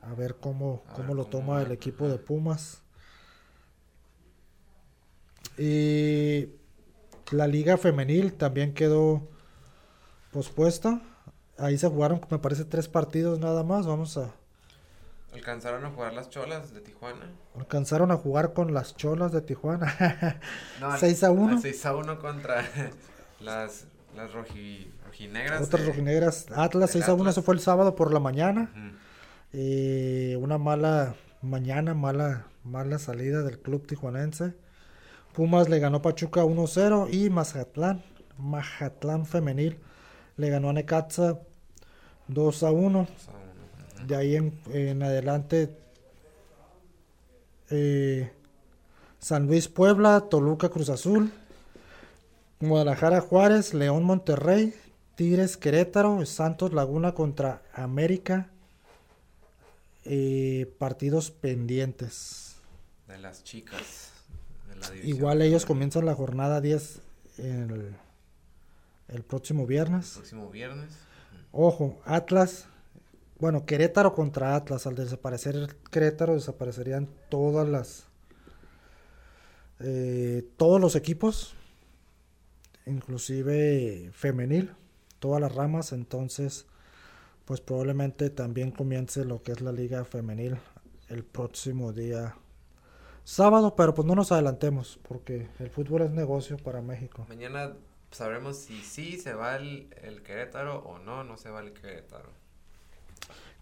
A 0.01 0.13
ver 0.15 0.37
cómo, 0.39 0.83
A 0.87 0.93
cómo 0.93 1.13
ver 1.13 1.15
lo 1.15 1.29
cómo 1.29 1.29
toma 1.29 1.61
el 1.61 1.71
equipo 1.71 2.09
de 2.09 2.17
Pumas. 2.19 2.81
Y 5.57 6.49
la 7.31 7.47
liga 7.47 7.77
femenil 7.77 8.33
también 8.33 8.73
quedó 8.73 9.27
pospuesta. 10.31 11.01
Ahí 11.57 11.77
se 11.77 11.87
jugaron, 11.87 12.21
me 12.29 12.39
parece, 12.39 12.65
tres 12.65 12.87
partidos 12.87 13.39
nada 13.39 13.63
más. 13.63 13.85
Vamos 13.87 14.17
a... 14.17 14.31
Alcanzaron 15.33 15.85
a 15.85 15.89
jugar 15.91 16.13
las 16.13 16.29
cholas 16.29 16.73
de 16.73 16.81
Tijuana. 16.81 17.29
Alcanzaron 17.55 18.11
a 18.11 18.17
jugar 18.17 18.53
con 18.53 18.73
las 18.73 18.95
cholas 18.95 19.31
de 19.31 19.41
Tijuana. 19.41 20.39
No, 20.79 20.91
al- 20.91 20.99
6 20.99 21.23
a 21.23 21.31
1. 21.31 21.55
al 21.55 21.61
6 21.61 21.85
a 21.85 21.95
1 21.95 22.19
contra 22.19 22.63
las, 23.39 23.85
las 24.15 24.33
roji, 24.33 24.91
rojinegras. 25.05 25.61
Otras 25.61 25.81
de- 25.83 25.87
rojinegras. 25.89 26.45
Atlas 26.55 26.93
del 26.93 27.01
6 27.01 27.09
a 27.09 27.13
1, 27.13 27.23
Atlas. 27.23 27.33
eso 27.35 27.43
fue 27.43 27.55
el 27.55 27.59
sábado 27.61 27.95
por 27.95 28.13
la 28.13 28.19
mañana. 28.19 28.71
Ujú. 28.73 28.95
Eh, 29.53 30.37
una 30.39 30.57
mala 30.57 31.15
mañana, 31.41 31.93
mala, 31.93 32.47
mala 32.63 32.99
salida 32.99 33.41
del 33.43 33.59
club 33.59 33.85
tijuanense. 33.87 34.53
Pumas 35.33 35.69
le 35.69 35.79
ganó 35.79 36.01
Pachuca 36.01 36.41
1-0 36.43 37.09
y 37.13 37.29
Mazatlán, 37.29 38.03
Mazatlán 38.37 39.25
femenil 39.25 39.79
le 40.37 40.49
ganó 40.49 40.69
a 40.69 40.73
Necaxa 40.73 41.33
2-1. 41.33 41.39
Dos 42.29 42.63
a 42.63 42.71
uno, 42.71 43.01
ujú. 43.01 44.07
De 44.07 44.15
ahí 44.15 44.35
en, 44.35 44.53
en 44.73 45.01
adelante 45.03 45.69
eh, 47.69 48.31
San 49.19 49.47
Luis 49.47 49.67
Puebla, 49.67 50.21
Toluca 50.29 50.69
Cruz 50.69 50.89
Azul, 50.89 51.31
Guadalajara 52.59 53.21
Juárez, 53.21 53.73
León 53.73 54.03
Monterrey, 54.03 54.73
Tigres 55.15 55.57
Querétaro, 55.57 56.25
Santos 56.25 56.73
Laguna 56.73 57.13
contra 57.13 57.61
América. 57.73 58.49
eh, 60.05 60.73
partidos 60.77 61.31
pendientes. 61.31 62.55
De 63.07 63.17
las 63.17 63.43
chicas. 63.43 64.11
de 64.69 64.75
la 64.75 64.95
Igual 65.05 65.41
ellos 65.41 65.65
comienzan 65.65 66.05
la 66.05 66.15
jornada 66.15 66.61
10 66.61 67.01
el, 67.39 67.93
el 69.07 69.23
próximo 69.23 69.61
El 69.63 69.67
viernes. 69.67 70.13
próximo 70.15 70.49
viernes. 70.49 70.97
Ojo, 71.51 71.99
Atlas, 72.05 72.67
bueno, 73.39 73.65
Querétaro 73.65 74.13
contra 74.13 74.55
Atlas. 74.55 74.87
Al 74.87 74.95
desaparecer 74.95 75.75
Querétaro, 75.91 76.33
desaparecerían 76.35 77.07
todas 77.29 77.67
las. 77.67 78.07
eh, 79.79 80.43
todos 80.57 80.81
los 80.81 80.95
equipos, 80.95 81.53
inclusive 82.85 84.09
femenil, 84.13 84.71
todas 85.19 85.41
las 85.41 85.53
ramas. 85.53 85.91
Entonces, 85.93 86.65
pues 87.45 87.61
probablemente 87.61 88.29
también 88.29 88.71
comience 88.71 89.23
lo 89.25 89.41
que 89.43 89.51
es 89.53 89.61
la 89.61 89.71
liga 89.71 90.03
femenil 90.05 90.57
el 91.09 91.23
próximo 91.23 91.93
día 91.93 92.35
sábado, 93.23 93.75
pero 93.75 93.93
pues 93.93 94.05
no 94.07 94.15
nos 94.15 94.31
adelantemos 94.31 94.99
porque 95.07 95.47
el 95.59 95.69
fútbol 95.69 96.01
es 96.03 96.11
negocio 96.11 96.57
para 96.57 96.81
México. 96.81 97.25
Mañana 97.29 97.73
sabremos 98.11 98.57
si 98.57 98.81
sí 98.81 99.17
se 99.19 99.33
va 99.33 99.55
el, 99.55 99.93
el 100.01 100.23
Querétaro 100.23 100.79
o 100.79 100.99
no, 100.99 101.23
no 101.23 101.37
se 101.37 101.49
va 101.49 101.61
el 101.61 101.73
Querétaro. 101.73 102.29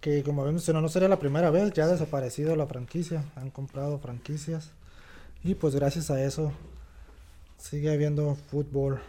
Que 0.01 0.23
como 0.23 0.43
vemos, 0.43 0.67
no, 0.69 0.81
no 0.81 0.89
sería 0.89 1.09
la 1.09 1.19
primera 1.19 1.49
vez, 1.49 1.73
ya 1.73 1.85
ha 1.85 1.87
desaparecido 1.87 2.55
la 2.55 2.67
franquicia, 2.67 3.23
han 3.35 3.49
comprado 3.49 3.99
franquicias 3.99 4.71
y 5.43 5.55
pues 5.55 5.75
gracias 5.75 6.11
a 6.11 6.23
eso 6.23 6.51
sigue 7.57 7.91
habiendo 7.91 8.35
fútbol. 8.35 8.99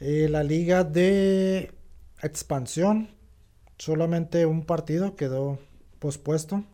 Eh, 0.00 0.28
la 0.28 0.42
liga 0.42 0.82
de 0.82 1.70
expansión, 2.22 3.08
solamente 3.78 4.46
un 4.46 4.64
partido 4.64 5.14
quedó 5.14 5.58
pospuesto, 6.00 6.64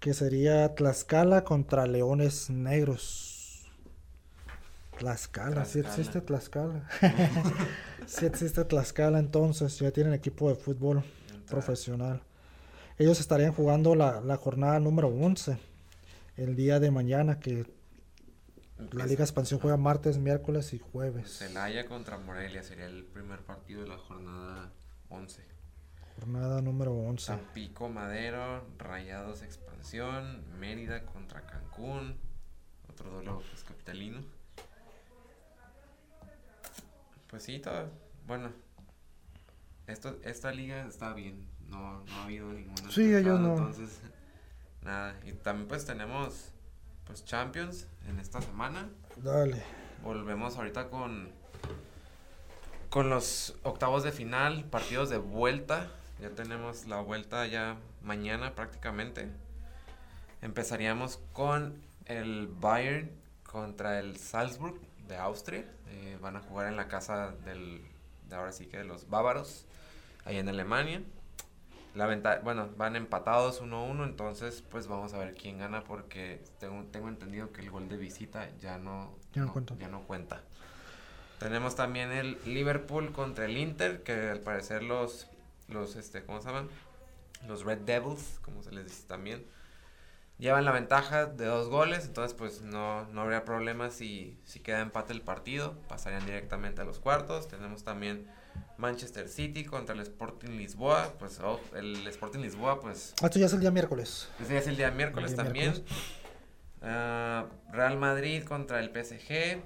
que 0.00 0.14
sería 0.14 0.74
Tlaxcala 0.74 1.44
contra 1.44 1.86
Leones 1.86 2.50
Negros. 2.50 3.27
Tlaxcala, 4.98 5.64
sí 5.64 5.80
Tlaxcala. 5.80 5.88
existe 5.88 6.20
Tlaxcala. 6.20 6.88
sí 8.06 8.26
existe 8.26 8.64
Tlaxcala, 8.64 9.18
entonces 9.18 9.78
ya 9.78 9.90
tienen 9.90 10.12
equipo 10.14 10.48
de 10.48 10.56
fútbol 10.56 11.02
profesional. 11.48 12.22
Ellos 12.98 13.20
estarían 13.20 13.52
jugando 13.52 13.94
la, 13.94 14.20
la 14.20 14.36
jornada 14.36 14.80
número 14.80 15.08
11 15.08 15.58
el 16.36 16.54
día 16.54 16.78
de 16.80 16.90
mañana, 16.90 17.40
que 17.40 17.66
la 18.92 19.06
Liga 19.06 19.24
Expansión 19.24 19.58
juega 19.60 19.76
martes, 19.76 20.18
miércoles 20.18 20.72
y 20.72 20.78
jueves. 20.78 21.38
Celaya 21.38 21.86
contra 21.86 22.16
Morelia 22.18 22.62
sería 22.62 22.86
el 22.86 23.04
primer 23.04 23.40
partido 23.40 23.82
de 23.82 23.88
la 23.88 23.98
jornada 23.98 24.72
11. 25.08 25.42
Jornada 26.16 26.62
número 26.62 26.92
11. 26.92 27.26
Tampico 27.26 27.88
Madero, 27.88 28.64
Rayados 28.78 29.42
Expansión, 29.42 30.44
Mérida 30.58 31.04
contra 31.06 31.44
Cancún, 31.46 32.16
otro 32.88 33.10
duelo 33.10 33.42
pues, 33.50 33.64
capitalino. 33.64 34.22
Pues 37.28 37.42
sí, 37.42 37.58
todo, 37.58 37.90
bueno, 38.26 38.50
esto, 39.86 40.18
esta 40.22 40.50
liga 40.50 40.86
está 40.86 41.12
bien, 41.12 41.46
no, 41.68 42.04
no 42.04 42.14
ha 42.16 42.24
habido 42.24 42.52
ninguna. 42.52 42.90
Sí, 42.90 43.14
ellos 43.14 43.38
no. 43.38 43.56
Entonces, 43.56 44.00
nada, 44.82 45.18
y 45.24 45.32
también 45.32 45.68
pues 45.68 45.84
tenemos 45.84 46.52
pues 47.06 47.24
Champions 47.24 47.86
en 48.06 48.18
esta 48.18 48.40
semana. 48.40 48.88
Dale. 49.16 49.62
Volvemos 50.02 50.56
ahorita 50.56 50.88
con 50.88 51.30
con 52.88 53.10
los 53.10 53.54
octavos 53.64 54.02
de 54.02 54.12
final, 54.12 54.64
partidos 54.64 55.10
de 55.10 55.18
vuelta. 55.18 55.90
Ya 56.20 56.30
tenemos 56.30 56.86
la 56.86 57.00
vuelta 57.00 57.46
ya 57.46 57.76
mañana 58.02 58.54
prácticamente. 58.54 59.28
Empezaríamos 60.40 61.20
con 61.32 61.80
el 62.06 62.48
Bayern 62.48 63.10
contra 63.44 63.98
el 63.98 64.16
Salzburg 64.16 64.80
de 65.08 65.16
Austria. 65.16 65.64
Eh, 65.88 66.18
van 66.20 66.36
a 66.36 66.40
jugar 66.40 66.66
en 66.68 66.76
la 66.76 66.88
casa 66.88 67.32
del, 67.44 67.82
de 68.28 68.36
ahora 68.36 68.52
sí 68.52 68.66
que 68.66 68.78
de 68.78 68.84
los 68.84 69.08
bávaros, 69.08 69.66
ahí 70.24 70.36
en 70.36 70.48
Alemania. 70.48 71.02
La 71.94 72.06
venta, 72.06 72.40
bueno, 72.44 72.68
van 72.76 72.94
empatados 72.96 73.62
1-1, 73.62 74.04
entonces 74.04 74.62
pues 74.70 74.86
vamos 74.86 75.14
a 75.14 75.18
ver 75.18 75.34
quién 75.34 75.58
gana 75.58 75.82
porque 75.82 76.40
tengo, 76.60 76.84
tengo 76.92 77.08
entendido 77.08 77.50
que 77.52 77.62
el 77.62 77.70
gol 77.70 77.88
de 77.88 77.96
visita 77.96 78.48
ya 78.60 78.78
no, 78.78 79.16
Ya 79.32 79.42
no 79.42 79.52
cuenta. 79.52 79.74
ya 79.78 79.88
no 79.88 80.02
cuenta. 80.02 80.42
Tenemos 81.40 81.74
también 81.76 82.12
el 82.12 82.38
Liverpool 82.44 83.12
contra 83.12 83.46
el 83.46 83.56
Inter, 83.56 84.02
que 84.02 84.28
al 84.28 84.40
parecer 84.40 84.82
los, 84.82 85.28
los 85.68 85.96
este, 85.96 86.24
¿cómo 86.24 86.40
se 86.40 86.48
llaman? 86.48 86.68
Los 87.46 87.64
Red 87.64 87.78
Devils, 87.78 88.38
como 88.42 88.62
se 88.62 88.72
les 88.72 88.84
dice 88.84 89.06
también, 89.06 89.44
llevan 90.38 90.64
la 90.64 90.72
ventaja 90.72 91.26
de 91.26 91.44
dos 91.46 91.68
goles, 91.68 92.04
entonces 92.06 92.34
pues 92.36 92.62
no, 92.62 93.06
no 93.08 93.22
habría 93.22 93.44
problema 93.44 93.90
si, 93.90 94.38
si 94.44 94.60
queda 94.60 94.80
empate 94.80 95.12
el 95.12 95.20
partido, 95.22 95.74
pasarían 95.88 96.24
directamente 96.24 96.80
a 96.80 96.84
los 96.84 96.98
cuartos. 97.00 97.48
Tenemos 97.48 97.84
también 97.84 98.26
Manchester 98.76 99.28
City 99.28 99.64
contra 99.64 99.94
el 99.94 100.00
Sporting 100.00 100.50
Lisboa, 100.56 101.12
pues 101.18 101.40
oh, 101.40 101.60
el 101.74 102.06
Sporting 102.06 102.40
Lisboa 102.40 102.80
pues 102.80 103.14
Ah, 103.22 103.26
Esto 103.26 103.38
ya 103.38 103.46
es 103.46 103.52
el 103.52 103.60
día 103.60 103.70
miércoles. 103.70 104.28
ese 104.40 104.52
ya 104.54 104.58
es 104.60 104.66
el 104.68 104.76
día 104.76 104.90
miércoles 104.90 105.30
El 105.32 105.36
día 105.36 105.44
también. 105.44 105.70
miércoles. 105.72 105.92
Ah, 106.82 107.46
Real 107.72 107.96
Madrid 107.98 108.44
contra 108.44 108.80
el 108.80 108.90
PSG. 108.90 109.60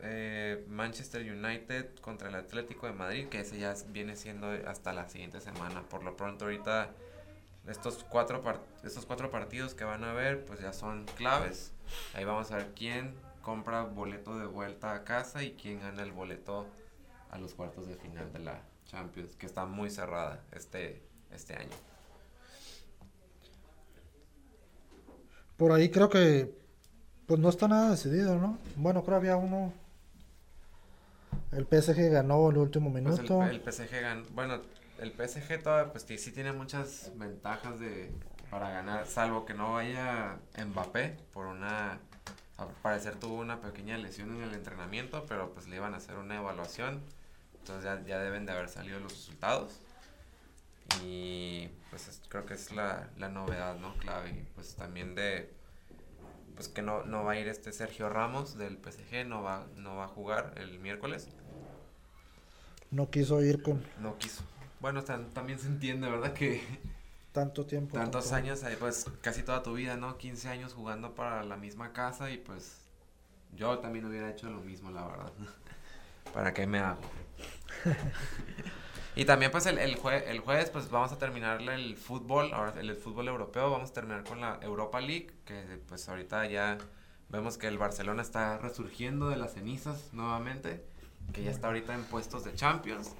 eh, 0.00 0.64
Manchester 0.68 1.22
United 1.22 1.96
contra 2.00 2.28
el 2.28 2.34
Atlético 2.36 2.86
de 2.86 2.92
Madrid, 2.92 3.26
que 3.28 3.40
ese 3.40 3.58
ya 3.58 3.74
viene 3.88 4.14
siendo 4.14 4.48
hasta 4.66 4.92
la 4.92 5.08
siguiente 5.08 5.40
semana. 5.40 5.82
Por 5.82 6.04
lo 6.04 6.16
pronto 6.16 6.44
ahorita 6.44 6.90
estos 7.68 8.04
cuatro, 8.08 8.42
par- 8.42 8.60
estos 8.84 9.06
cuatro 9.06 9.30
partidos 9.30 9.74
que 9.74 9.84
van 9.84 10.04
a 10.04 10.12
ver 10.12 10.44
pues 10.44 10.60
ya 10.60 10.72
son 10.72 11.04
claves. 11.16 11.72
Ahí 12.14 12.24
vamos 12.24 12.50
a 12.50 12.56
ver 12.56 12.72
quién 12.74 13.14
compra 13.42 13.82
boleto 13.82 14.38
de 14.38 14.46
vuelta 14.46 14.94
a 14.94 15.04
casa 15.04 15.42
y 15.42 15.52
quién 15.52 15.80
gana 15.80 16.02
el 16.02 16.12
boleto 16.12 16.66
a 17.30 17.38
los 17.38 17.54
cuartos 17.54 17.86
de 17.86 17.94
final 17.94 18.32
de 18.32 18.38
la 18.40 18.60
Champions, 18.86 19.36
que 19.36 19.46
está 19.46 19.66
muy 19.66 19.90
cerrada 19.90 20.40
este, 20.52 21.02
este 21.30 21.54
año. 21.54 21.76
Por 25.56 25.72
ahí 25.72 25.90
creo 25.90 26.08
que 26.08 26.56
pues 27.26 27.40
no 27.40 27.48
está 27.48 27.68
nada 27.68 27.90
decidido, 27.90 28.38
¿no? 28.38 28.58
Bueno, 28.76 29.02
creo 29.04 29.16
había 29.16 29.36
uno. 29.36 29.72
El 31.52 31.66
PSG 31.66 32.10
ganó 32.10 32.48
el 32.50 32.58
último 32.58 32.90
Pues 32.92 33.02
minuto. 33.04 33.42
el, 33.42 33.50
el 33.50 33.60
PSG 33.60 33.90
gan- 34.02 34.26
bueno, 34.30 34.60
el 34.98 35.12
PSG 35.12 35.62
todavía 35.62 35.92
pues 35.92 36.04
sí, 36.04 36.32
tiene 36.32 36.52
muchas 36.52 37.12
ventajas 37.16 37.78
de 37.80 38.10
para 38.50 38.70
ganar, 38.70 39.06
salvo 39.06 39.44
que 39.44 39.54
no 39.54 39.74
vaya 39.74 40.38
Mbappé 40.56 41.18
por 41.32 41.46
una 41.46 41.98
al 42.56 42.68
parecer 42.82 43.14
tuvo 43.16 43.36
una 43.36 43.60
pequeña 43.60 43.96
lesión 43.98 44.34
en 44.34 44.42
el 44.42 44.52
entrenamiento, 44.54 45.24
pero 45.28 45.52
pues 45.54 45.68
le 45.68 45.76
iban 45.76 45.94
a 45.94 45.98
hacer 45.98 46.16
una 46.16 46.36
evaluación. 46.38 47.00
Entonces 47.60 47.84
ya, 47.84 48.02
ya 48.04 48.18
deben 48.18 48.46
de 48.46 48.52
haber 48.52 48.68
salido 48.68 48.98
los 48.98 49.12
resultados. 49.12 49.78
Y 51.04 51.68
pues 51.90 52.08
es- 52.08 52.22
creo 52.28 52.46
que 52.46 52.54
es 52.54 52.72
la, 52.72 53.10
la 53.16 53.28
novedad, 53.28 53.76
¿no? 53.76 53.94
Clave. 53.98 54.30
Y 54.30 54.46
pues 54.54 54.74
también 54.74 55.14
de 55.14 55.52
pues 56.56 56.68
que 56.68 56.82
no, 56.82 57.04
no 57.04 57.22
va 57.22 57.32
a 57.32 57.38
ir 57.38 57.46
este 57.46 57.72
Sergio 57.72 58.08
Ramos 58.08 58.58
del 58.58 58.78
PSG, 58.78 59.24
no 59.24 59.44
va, 59.44 59.68
no 59.76 59.94
va 59.96 60.06
a 60.06 60.08
jugar 60.08 60.54
el 60.56 60.80
miércoles. 60.80 61.28
No 62.90 63.08
quiso 63.10 63.40
ir 63.42 63.62
con 63.62 63.84
No 64.00 64.18
quiso. 64.18 64.42
Bueno, 64.80 65.02
tan- 65.04 65.30
también 65.32 65.58
se 65.58 65.66
entiende, 65.66 66.08
¿verdad? 66.08 66.32
Que 66.32 66.62
tanto 67.32 67.66
tiempo. 67.66 67.94
tantos 67.96 68.30
tampoco. 68.30 68.36
años, 68.36 68.62
ahí, 68.64 68.76
pues 68.78 69.06
casi 69.22 69.42
toda 69.42 69.62
tu 69.62 69.74
vida, 69.74 69.96
¿no? 69.96 70.18
15 70.18 70.48
años 70.48 70.74
jugando 70.74 71.14
para 71.14 71.44
la 71.44 71.56
misma 71.56 71.92
casa 71.92 72.30
y 72.30 72.38
pues 72.38 72.80
yo 73.56 73.78
también 73.80 74.04
hubiera 74.06 74.30
hecho 74.30 74.50
lo 74.50 74.60
mismo, 74.60 74.90
la 74.90 75.06
verdad. 75.06 75.32
¿Para 76.34 76.52
qué 76.54 76.66
me 76.66 76.78
hago? 76.80 77.00
y 79.16 79.24
también 79.24 79.50
pues 79.50 79.66
el, 79.66 79.78
el, 79.78 79.96
jue- 79.98 80.22
el 80.26 80.40
jueves 80.40 80.70
pues 80.70 80.90
vamos 80.90 81.12
a 81.12 81.18
terminar 81.18 81.60
el 81.62 81.96
fútbol, 81.96 82.52
ahora 82.52 82.74
el, 82.80 82.90
el 82.90 82.96
fútbol 82.96 83.28
europeo, 83.28 83.70
vamos 83.70 83.90
a 83.90 83.92
terminar 83.92 84.24
con 84.24 84.40
la 84.40 84.58
Europa 84.62 85.00
League, 85.00 85.32
que 85.44 85.80
pues 85.88 86.08
ahorita 86.08 86.46
ya 86.46 86.78
vemos 87.28 87.58
que 87.58 87.66
el 87.68 87.78
Barcelona 87.78 88.22
está 88.22 88.58
resurgiendo 88.58 89.28
de 89.28 89.36
las 89.36 89.54
cenizas 89.54 90.12
nuevamente, 90.12 90.84
que 91.32 91.42
ya 91.42 91.50
está 91.50 91.66
ahorita 91.68 91.94
en 91.94 92.04
puestos 92.04 92.44
de 92.44 92.54
Champions, 92.54 93.12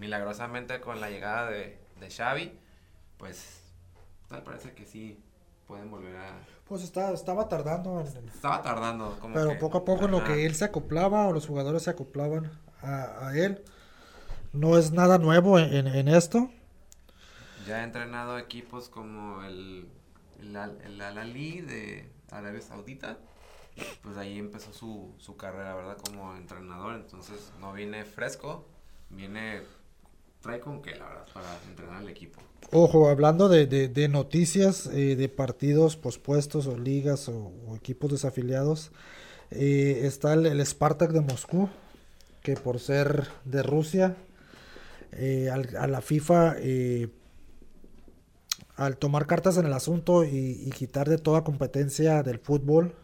milagrosamente 0.00 0.80
con 0.80 1.00
la 1.00 1.10
llegada 1.10 1.48
de, 1.50 1.78
de 2.00 2.10
Xavi, 2.10 2.58
pues 3.18 3.60
tal 4.28 4.42
parece 4.42 4.72
que 4.72 4.86
sí 4.86 5.22
pueden 5.68 5.90
volver 5.90 6.16
a... 6.16 6.38
Pues 6.66 6.82
está, 6.82 7.12
estaba 7.12 7.48
tardando. 7.48 8.00
en- 8.00 8.28
Estaba 8.28 8.62
tardando 8.62 9.18
como 9.20 9.34
pero 9.34 9.50
que- 9.50 9.56
poco 9.56 9.78
a 9.78 9.84
poco 9.84 10.06
en 10.06 10.10
lo 10.12 10.24
que 10.24 10.46
él 10.46 10.54
se 10.54 10.64
acoplaba 10.64 11.26
o 11.28 11.32
los 11.32 11.46
jugadores 11.46 11.82
se 11.82 11.90
acoplaban 11.90 12.50
a, 12.82 13.28
a 13.28 13.36
él. 13.36 13.62
No 14.52 14.76
es 14.78 14.90
nada 14.90 15.18
nuevo 15.18 15.58
en, 15.58 15.86
en- 15.86 16.08
esto. 16.08 16.50
Ya 17.66 17.76
ha 17.76 17.84
entrenado 17.84 18.38
equipos 18.38 18.88
como 18.88 19.44
el, 19.44 19.86
el, 20.40 20.56
Al- 20.56 20.80
el 20.82 21.00
Al 21.00 21.18
Ahly 21.18 21.60
de 21.60 22.10
Arabia 22.30 22.62
Saudita. 22.62 23.18
Pues 24.02 24.16
ahí 24.16 24.38
empezó 24.38 24.72
su, 24.72 25.14
su 25.18 25.36
carrera, 25.36 25.74
¿verdad? 25.74 25.98
Como 26.04 26.34
entrenador. 26.36 26.94
Entonces 26.96 27.52
no 27.60 27.72
viene 27.74 28.04
fresco, 28.04 28.66
viene... 29.10 29.62
Trae 30.40 30.60
con 30.60 30.80
qué, 30.80 30.92
la 30.96 31.06
verdad, 31.06 31.26
para 31.34 31.46
entrenar 31.68 31.96
al 31.96 32.08
equipo. 32.08 32.40
Ojo, 32.72 33.08
hablando 33.08 33.48
de, 33.48 33.66
de- 33.66 34.08
noticias 34.08 34.86
eh, 34.86 35.16
de 35.16 35.28
partidos 35.28 35.96
pospuestos 35.96 36.68
o 36.68 36.78
ligas 36.78 37.28
o, 37.28 37.52
equipos 37.74 38.12
desafiliados, 38.12 38.92
eh, 39.50 40.02
está 40.04 40.34
el, 40.34 40.64
Spartak 40.64 41.10
de 41.10 41.20
Moscú, 41.20 41.68
que 42.42 42.54
por 42.54 42.78
ser 42.78 43.26
de 43.44 43.64
Rusia, 43.64 44.16
eh, 45.10 45.50
a 45.50 45.86
la 45.88 46.00
FIFA, 46.00 46.56
al 48.76 48.96
tomar 48.98 49.26
cartas 49.26 49.56
en 49.56 49.66
el 49.66 49.72
asunto 49.72 50.22
y, 50.22 50.70
quitar 50.70 51.08
de 51.08 51.18
toda 51.18 51.42
competencia 51.42 52.22
del 52.22 52.38
fútbol 52.38 52.94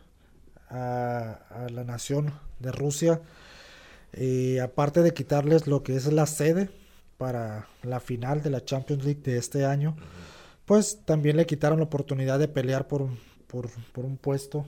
a, 0.71 1.41
la 1.73 1.83
nación 1.83 2.33
de 2.61 2.71
Rusia, 2.71 3.21
aparte 4.63 5.03
de 5.03 5.13
quitarles 5.13 5.67
lo 5.67 5.83
que 5.83 5.97
es 5.97 6.13
la 6.13 6.27
sede, 6.27 6.71
para 7.19 7.67
la 7.83 8.01
final 8.01 8.43
de 8.43 8.51
la 8.51 8.65
Champions 8.65 9.05
League 9.05 9.21
de 9.23 9.39
este 9.39 9.65
año, 9.65 9.97
pues 10.65 11.01
también 11.05 11.37
le 11.37 11.47
quitaron 11.47 11.79
la 11.79 11.85
oportunidad 11.85 12.39
de 12.39 12.49
pelear 12.49 12.87
por, 12.89 13.03
un- 13.03 13.19
por, 13.47 13.69
por 13.93 14.05
un 14.05 14.17
puesto 14.17 14.67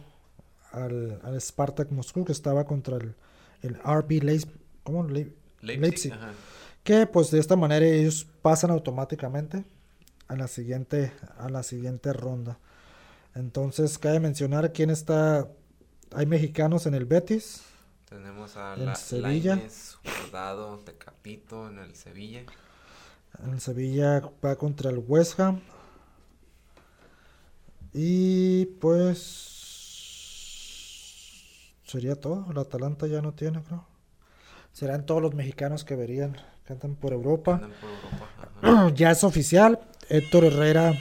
al, 0.72 1.20
al 1.22 1.40
Spartak 1.40 1.90
Moscú 1.90 2.24
que 2.24 2.32
estaba 2.32 2.64
contra 2.64 2.96
el, 2.96 3.14
el 3.62 3.74
RB 3.76 4.22
Leipzig, 4.22 4.50
¿cómo? 4.84 5.04
Le- 5.04 5.32
Leipzig. 5.80 6.12
Que 6.84 7.06
pues 7.06 7.30
de 7.30 7.38
esta 7.40 7.56
manera 7.56 7.84
ellos 7.84 8.26
pasan 8.42 8.70
automáticamente 8.70 9.64
a 10.28 10.36
la 10.36 10.46
siguiente 10.46 11.12
a 11.38 11.48
la 11.50 11.62
siguiente 11.62 12.12
ronda. 12.12 12.58
Entonces 13.34 13.98
cabe 13.98 14.20
mencionar 14.20 14.72
quién 14.72 14.90
está 14.90 15.48
hay 16.14 16.24
mexicanos 16.26 16.86
en 16.86 16.94
el 16.94 17.04
Betis, 17.04 17.60
Tenemos 18.08 18.56
a 18.56 18.74
En 18.74 18.86
la, 18.86 18.94
Sevilla. 18.94 19.56
Lainez, 19.56 19.96
Guardado, 20.02 20.78
Tecapito 20.78 21.68
en 21.68 21.78
el 21.78 21.94
Sevilla. 21.94 22.42
en 23.44 23.52
el 23.52 23.60
Sevilla 23.60 24.22
va 24.42 24.56
contra 24.56 24.90
el 24.90 24.98
West 25.06 25.38
Ham. 25.40 25.60
Y 27.92 28.66
pues 28.80 29.58
sería 31.84 32.14
todo, 32.16 32.46
el 32.50 32.58
Atalanta 32.58 33.06
ya 33.06 33.20
no 33.20 33.32
tiene, 33.34 33.62
creo. 33.62 33.86
Serán 34.72 35.04
todos 35.04 35.20
los 35.20 35.34
mexicanos 35.34 35.84
que 35.84 35.96
verían, 35.96 36.36
que 36.64 36.72
andan 36.72 36.94
por 36.94 37.12
Europa. 37.12 37.54
Andan 37.54 37.72
por 37.80 37.90
Europa. 37.90 38.92
ya 38.94 39.10
es 39.10 39.22
oficial. 39.24 39.80
Héctor 40.08 40.44
Herrera. 40.44 40.94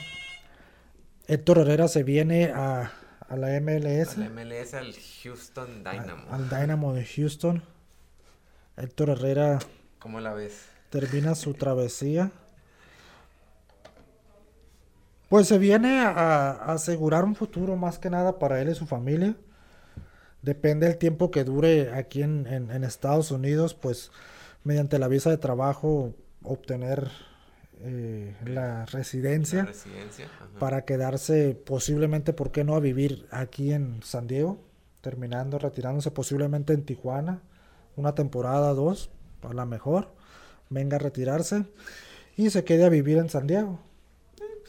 Héctor 1.28 1.60
Herrera 1.60 1.88
se 1.88 2.04
viene 2.04 2.46
a, 2.46 2.92
a 3.30 3.36
la 3.36 3.60
MLS. 3.60 4.18
Al 4.18 4.30
MLS, 4.30 4.74
al 4.74 4.94
Houston 5.24 5.84
Dynamo. 5.84 6.24
a- 6.32 6.36
al 6.36 6.50
Dynamo 6.50 6.94
de 6.94 7.06
Houston. 7.06 7.64
Héctor 8.78 9.10
Herrera 9.10 9.60
¿Cómo 10.00 10.20
la 10.20 10.34
ves? 10.34 10.66
termina 10.90 11.36
su 11.36 11.54
travesía. 11.54 12.32
Pues 15.30 15.48
se 15.48 15.58
viene 15.58 16.00
a, 16.02 16.10
a 16.52 16.74
asegurar 16.74 17.26
un 17.26 17.36
futuro 17.36 17.76
más 17.76 18.00
que 18.00 18.10
nada 18.10 18.40
para 18.40 18.62
él 18.62 18.70
y 18.70 18.76
su 18.76 18.86
familia. 18.86 19.36
Depende 20.42 20.88
del 20.88 20.98
tiempo 20.98 21.32
que 21.32 21.44
dure 21.44 21.94
aquí 21.94 22.22
en, 22.24 22.48
en- 22.48 22.72
en 22.72 22.84
Estados 22.84 23.32
Unidos, 23.32 23.74
pues 23.74 24.12
mediante 24.64 25.00
la 25.00 25.08
visa 25.10 25.30
de 25.30 25.38
trabajo 25.38 26.14
obtener 26.44 27.10
eh, 27.82 28.36
la 28.46 28.54
La 28.54 28.86
residencia 28.86 29.68
para 30.60 30.86
quedarse 30.86 31.54
posiblemente, 31.54 32.34
¿por 32.34 32.52
qué 32.52 32.64
no?, 32.64 32.76
a 32.76 32.80
vivir 32.80 33.28
aquí 33.32 33.72
en 33.72 34.02
San 34.04 34.28
Diego, 34.28 34.60
terminando, 35.02 35.60
retirándose 35.60 36.12
posiblemente 36.12 36.74
en 36.74 36.84
Tijuana, 36.84 37.42
una 37.96 38.16
temporada, 38.16 38.74
dos, 38.74 39.10
a 39.42 39.54
lo 39.54 39.66
mejor, 39.66 40.10
venga 40.70 40.98
a 40.98 41.00
retirarse 41.00 41.66
y 42.36 42.50
se 42.50 42.64
quede 42.64 42.86
a 42.86 42.90
vivir 42.90 43.18
en 43.18 43.30
San 43.30 43.48
Diego, 43.48 43.80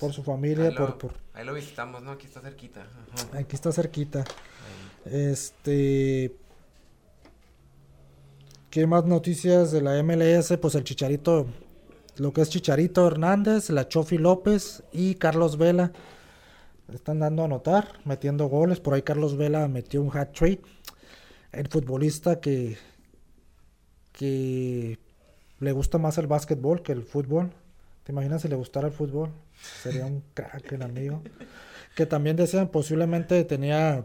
por 0.00 0.12
su 0.12 0.22
familia, 0.22 0.66
Ahí 0.66 0.74
lo, 0.74 0.76
por, 0.76 0.98
por, 0.98 1.12
ahí 1.34 1.44
lo 1.44 1.54
visitamos, 1.54 2.02
¿no? 2.02 2.12
Aquí 2.12 2.26
está 2.26 2.40
cerquita. 2.40 2.82
ajá. 2.82 3.38
aquí 3.38 3.56
está 3.56 3.72
cerquita. 3.72 4.20
Ahí. 4.20 5.30
Este. 5.30 6.34
¿Qué 8.70 8.86
más 8.86 9.04
noticias 9.06 9.72
de 9.72 9.80
la 9.80 10.02
MLS? 10.02 10.56
Pues 10.60 10.74
el 10.74 10.84
Chicharito, 10.84 11.46
lo 12.18 12.32
que 12.32 12.40
es 12.40 12.50
Chicharito 12.50 13.06
Hernández, 13.06 13.70
la 13.70 13.88
Chofi 13.88 14.18
López 14.18 14.82
y 14.92 15.14
Carlos 15.14 15.56
Vela 15.56 15.92
están 16.92 17.20
dando 17.20 17.44
a 17.44 17.48
notar, 17.48 18.00
metiendo 18.04 18.46
goles. 18.46 18.80
Por 18.80 18.94
ahí 18.94 19.02
Carlos 19.02 19.36
Vela 19.36 19.68
metió 19.68 20.02
un 20.02 20.16
hat 20.16 20.32
trick. 20.32 20.66
El 21.52 21.68
futbolista 21.68 22.40
que, 22.40 22.76
que 24.12 24.98
le 25.60 25.72
gusta 25.72 25.98
más 25.98 26.18
el 26.18 26.26
básquetbol 26.26 26.82
que 26.82 26.92
el 26.92 27.02
fútbol. 27.02 27.52
¿Te 28.04 28.12
imaginas 28.12 28.42
si 28.42 28.48
le 28.48 28.56
gustara 28.56 28.88
el 28.88 28.94
fútbol? 28.94 29.30
Sería 29.82 30.06
un 30.06 30.22
crack 30.34 30.72
el 30.72 30.82
amigo. 30.82 31.22
Que 31.94 32.06
también 32.06 32.36
decían 32.36 32.68
posiblemente 32.68 33.44
tenía 33.44 34.04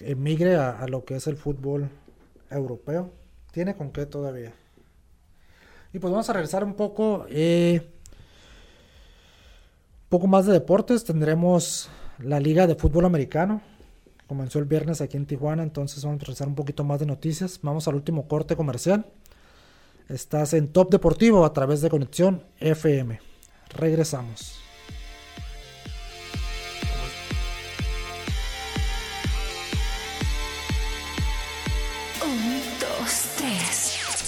emigre 0.00 0.56
a, 0.56 0.70
a 0.70 0.86
lo 0.86 1.04
que 1.04 1.16
es 1.16 1.26
el 1.26 1.36
fútbol 1.36 1.90
europeo. 2.50 3.12
Tiene 3.52 3.74
con 3.74 3.90
qué 3.90 4.06
todavía. 4.06 4.54
Y 5.92 5.98
pues 5.98 6.10
vamos 6.10 6.28
a 6.30 6.32
regresar 6.32 6.64
un 6.64 6.74
poco. 6.74 7.26
eh, 7.28 7.80
un 10.04 10.08
poco 10.08 10.26
más 10.26 10.46
de 10.46 10.52
deportes. 10.52 11.04
Tendremos 11.04 11.90
la 12.18 12.40
Liga 12.40 12.66
de 12.66 12.74
Fútbol 12.74 13.04
Americano. 13.04 13.62
Comenzó 14.26 14.60
el 14.60 14.66
viernes 14.66 15.00
aquí 15.00 15.16
en 15.16 15.26
Tijuana. 15.26 15.62
Entonces 15.62 16.04
vamos 16.04 16.20
a 16.22 16.24
regresar 16.24 16.48
un 16.48 16.54
poquito 16.54 16.84
más 16.84 17.00
de 17.00 17.06
noticias. 17.06 17.58
Vamos 17.62 17.88
al 17.88 17.96
último 17.96 18.28
corte 18.28 18.54
comercial. 18.54 19.06
Estás 20.08 20.54
en 20.54 20.68
Top 20.72 20.90
Deportivo 20.90 21.44
a 21.44 21.52
través 21.52 21.80
de 21.80 21.90
Conexión 21.90 22.44
FM. 22.58 23.20
Regresamos. 23.70 24.59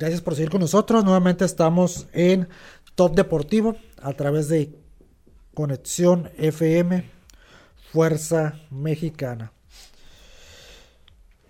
Gracias 0.00 0.22
por 0.22 0.34
seguir 0.34 0.48
con 0.48 0.62
nosotros. 0.62 1.04
Nuevamente 1.04 1.44
estamos 1.44 2.06
en 2.14 2.48
Top 2.94 3.14
Deportivo 3.14 3.76
a 4.00 4.14
través 4.14 4.48
de 4.48 4.74
Conexión 5.52 6.30
FM, 6.38 7.04
Fuerza 7.92 8.54
Mexicana. 8.70 9.52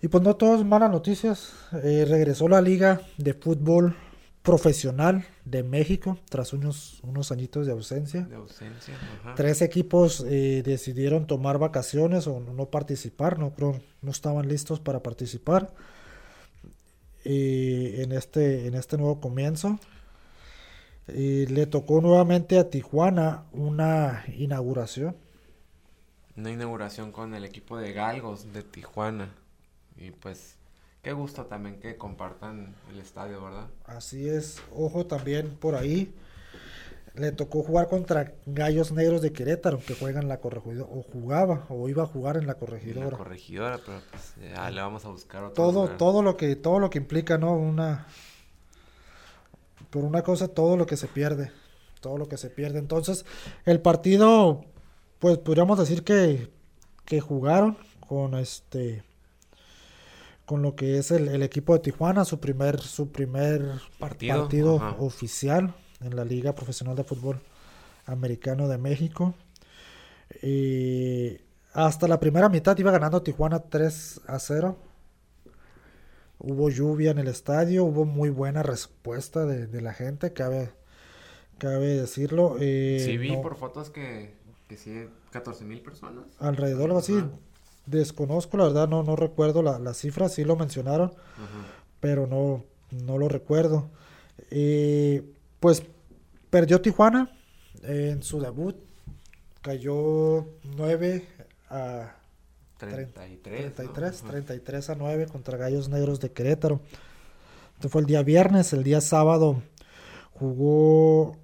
Y 0.01 0.09
pues 0.09 0.21
no 0.21 0.35
todas 0.35 0.65
malas 0.65 0.91
noticias. 0.91 1.53
Eh, 1.81 2.05
regresó 2.05 2.49
la 2.49 2.59
Liga 2.59 2.99
de 3.17 3.33
Fútbol 3.33 3.95
Profesional 4.41 5.25
de 5.45 5.63
México 5.63 6.19
tras 6.27 6.51
unos, 6.51 6.99
unos 7.03 7.31
añitos 7.31 7.65
de 7.65 7.71
ausencia. 7.71 8.23
De 8.23 8.35
ausencia. 8.35 8.95
Ajá. 9.21 9.35
Tres 9.35 9.61
equipos 9.61 10.25
eh, 10.27 10.61
decidieron 10.65 11.25
tomar 11.25 11.57
vacaciones 11.57 12.27
o 12.27 12.41
no 12.41 12.65
participar, 12.65 13.39
no 13.39 13.53
creo, 13.53 13.79
no 14.01 14.11
estaban 14.11 14.49
listos 14.49 14.81
para 14.81 15.01
participar 15.01 15.73
eh, 17.25 18.01
en 18.03 18.11
este 18.11 18.67
en 18.67 18.75
este 18.75 18.97
nuevo 18.97 19.19
comienzo. 19.19 19.79
Y 21.07 21.45
le 21.47 21.65
tocó 21.65 22.01
nuevamente 22.01 22.57
a 22.57 22.69
Tijuana 22.69 23.43
una 23.51 24.23
inauguración. 24.37 25.15
Una 26.37 26.51
inauguración 26.51 27.11
con 27.11 27.33
el 27.33 27.43
equipo 27.43 27.77
de 27.77 27.91
Galgos 27.93 28.53
de 28.53 28.63
Tijuana. 28.63 29.29
Y 29.97 30.11
pues, 30.11 30.55
qué 31.01 31.11
gusto 31.11 31.45
también 31.45 31.79
que 31.79 31.97
compartan 31.97 32.73
el 32.91 32.99
estadio, 32.99 33.43
¿verdad? 33.43 33.67
Así 33.85 34.29
es, 34.29 34.61
ojo 34.73 35.05
también 35.05 35.49
por 35.49 35.75
ahí. 35.75 36.13
Le 37.13 37.31
tocó 37.33 37.61
jugar 37.61 37.89
contra 37.89 38.33
Gallos 38.45 38.93
Negros 38.93 39.21
de 39.21 39.33
Querétaro, 39.33 39.79
que 39.79 39.95
juegan 39.95 40.23
en 40.23 40.29
la 40.29 40.39
corregidora, 40.39 40.89
o 40.89 41.03
jugaba, 41.03 41.65
o 41.69 41.89
iba 41.89 42.03
a 42.03 42.05
jugar 42.05 42.37
en 42.37 42.47
la 42.47 42.53
Y 42.53 42.55
la 42.55 42.59
corregidora. 42.59 43.17
corregidora, 43.17 43.79
pero 43.85 43.99
pues 44.09 44.35
ya 44.41 44.71
le 44.71 44.81
vamos 44.81 45.03
a 45.03 45.09
buscar 45.09 45.43
otro 45.43 45.55
todo 45.55 45.81
lugar. 45.83 45.97
todo 45.97 46.21
lo 46.21 46.37
que 46.37 46.55
todo 46.55 46.79
lo 46.79 46.89
que 46.89 46.99
implica 46.99 47.37
no 47.37 47.53
una 47.53 48.07
por 49.89 50.05
una 50.05 50.21
cosa 50.21 50.47
todo 50.47 50.77
lo 50.77 50.85
que 50.85 50.95
se 50.95 51.07
pierde 51.07 51.51
todo 51.99 52.17
lo 52.17 52.27
que 52.29 52.37
se 52.37 52.49
pierde 52.49 52.79
entonces 52.79 53.25
el 53.65 53.81
partido 53.81 54.63
pues 55.19 55.37
podríamos 55.37 55.77
decir 55.77 56.03
que 56.03 56.49
que 57.03 57.19
jugaron 57.19 57.77
con 58.07 58.35
este 58.35 59.03
con 60.45 60.61
lo 60.61 60.75
que 60.75 60.97
es 60.97 61.11
el, 61.11 61.27
el 61.27 61.43
equipo 61.43 61.73
de 61.73 61.79
Tijuana 61.79 62.23
su 62.23 62.39
primer 62.39 62.79
su 62.79 63.09
primer 63.11 63.81
Partido, 63.99 64.41
partido 64.43 64.75
oficial 64.99 65.73
en 66.01 66.15
la 66.15 66.25
liga 66.25 66.53
profesional 66.55 66.95
de 66.95 67.03
fútbol 67.03 67.39
americano 68.05 68.67
de 68.67 68.77
México 68.77 69.33
y 70.41 71.37
hasta 71.73 72.07
la 72.07 72.19
primera 72.19 72.49
mitad 72.49 72.77
iba 72.77 72.91
ganando 72.91 73.21
Tijuana 73.21 73.59
3 73.59 74.21
a 74.27 74.39
0 74.39 74.77
Hubo 76.43 76.69
lluvia 76.71 77.11
en 77.11 77.19
el 77.19 77.27
estadio, 77.27 77.83
hubo 77.85 78.03
muy 78.05 78.31
buena 78.31 78.63
respuesta 78.63 79.45
de, 79.45 79.67
de 79.67 79.79
la 79.81 79.93
gente. 79.93 80.33
Cabe, 80.33 80.71
cabe 81.59 81.85
decirlo. 82.01 82.57
eh, 82.59 82.99
sí, 83.05 83.17
vi 83.17 83.35
no, 83.35 83.43
por 83.43 83.57
fotos 83.57 83.91
que, 83.91 84.33
que 84.67 84.75
sí, 84.75 85.07
14 85.29 85.65
mil 85.65 85.81
personas. 85.81 86.25
alrededor 86.39 86.85
algo 86.85 86.97
así. 86.97 87.13
Desconozco, 87.85 88.57
la 88.57 88.63
verdad, 88.63 88.87
no, 88.87 89.03
no 89.03 89.15
recuerdo 89.15 89.61
la, 89.61 89.77
la 89.77 89.93
cifra, 89.93 90.29
sí 90.29 90.43
lo 90.43 90.55
mencionaron, 90.55 91.09
Ajá. 91.11 91.67
pero 91.99 92.25
no, 92.25 92.63
no 92.89 93.19
lo 93.19 93.29
recuerdo. 93.29 93.89
Eh, 94.49 95.23
pues 95.61 95.83
perdió 96.49 96.81
Tijuana 96.81 97.31
en 97.83 98.21
su 98.23 98.41
debut, 98.41 98.75
cayó 99.61 100.47
9 100.75 101.25
a 101.69 102.15
33. 102.77 103.75
33, 103.75 104.23
¿no? 104.23 104.29
Ajá. 104.29 104.31
33 104.31 104.89
a 104.89 104.95
9 104.95 105.27
contra 105.27 105.57
Gallos 105.57 105.87
Negros 105.87 106.19
de 106.19 106.31
Querétaro. 106.31 106.81
Esto 107.75 107.89
fue 107.89 108.01
el 108.01 108.07
día 108.07 108.23
viernes, 108.23 108.73
el 108.73 108.83
día 108.83 109.01
sábado 109.01 109.61
jugó 110.33 111.37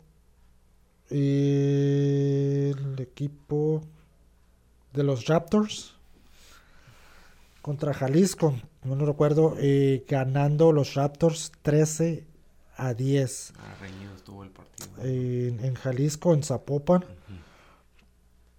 el 1.11 2.95
equipo 2.97 3.83
de 4.93 5.03
los 5.03 5.27
Raptors 5.27 5.93
contra 7.61 7.93
Jalisco, 7.93 8.55
no 8.83 9.05
recuerdo, 9.05 9.55
eh, 9.59 10.03
ganando 10.07 10.71
los 10.71 10.95
Raptors 10.95 11.51
13 11.61 12.25
a 12.77 12.93
10 12.93 13.53
Ah, 13.57 13.75
reñido 13.81 14.13
estuvo 14.15 14.43
el 14.43 14.49
partido. 14.51 14.89
en, 15.03 15.59
en 15.65 15.73
Jalisco, 15.75 16.33
en 16.33 16.43
Zapopan. 16.43 17.03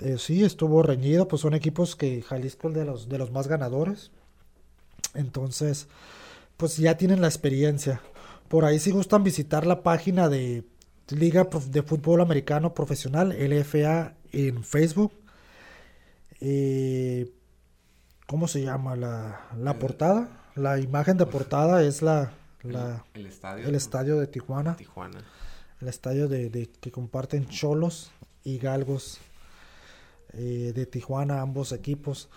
Eh, 0.00 0.16
sí, 0.18 0.44
estuvo 0.44 0.82
reñido, 0.82 1.26
pues 1.26 1.42
son 1.42 1.54
equipos 1.54 1.96
que 1.96 2.22
Jalisco 2.22 2.68
es 2.68 2.74
de 2.74 2.84
los, 2.84 3.08
de 3.08 3.18
los 3.18 3.30
más 3.32 3.48
ganadores. 3.48 4.10
Entonces, 5.14 5.88
pues 6.56 6.76
ya 6.76 6.96
tienen 6.96 7.20
la 7.20 7.26
experiencia. 7.28 8.00
Por 8.48 8.64
ahí 8.64 8.78
si 8.78 8.90
gustan 8.92 9.24
visitar 9.24 9.66
la 9.66 9.82
página 9.82 10.28
de 10.28 10.64
Liga 11.10 11.48
de 11.70 11.82
Fútbol 11.82 12.20
Americano 12.20 12.74
Profesional, 12.74 13.30
LFA, 13.32 14.14
en 14.32 14.62
Facebook. 14.62 15.12
Eh, 16.40 17.32
¿Cómo 18.26 18.46
se 18.46 18.62
llama 18.62 18.94
la, 18.94 19.48
la 19.56 19.70
Eh, 19.72 19.74
portada? 19.74 20.28
La 20.54 20.78
imagen 20.78 21.16
de 21.16 21.26
portada 21.26 21.82
es 21.82 22.02
la, 22.02 22.32
la- 22.62 23.04
el, 23.14 23.20
el 23.22 23.26
estadio. 23.26 23.66
el 23.68 23.74
estadio 23.74 24.18
de 24.18 24.26
Tijuana 24.26 24.76
Tijuana. 24.76 25.22
el 25.80 25.88
estadio 25.88 26.28
de, 26.28 26.50
de- 26.50 26.68
que 26.80 26.90
comparten 26.90 27.46
Cholos 27.48 28.10
y 28.44 28.58
Galgos 28.58 29.18
eh, 30.32 30.72
de 30.74 30.86
Tijuana, 30.86 31.40
ambos 31.40 31.72
equipos. 31.72 32.28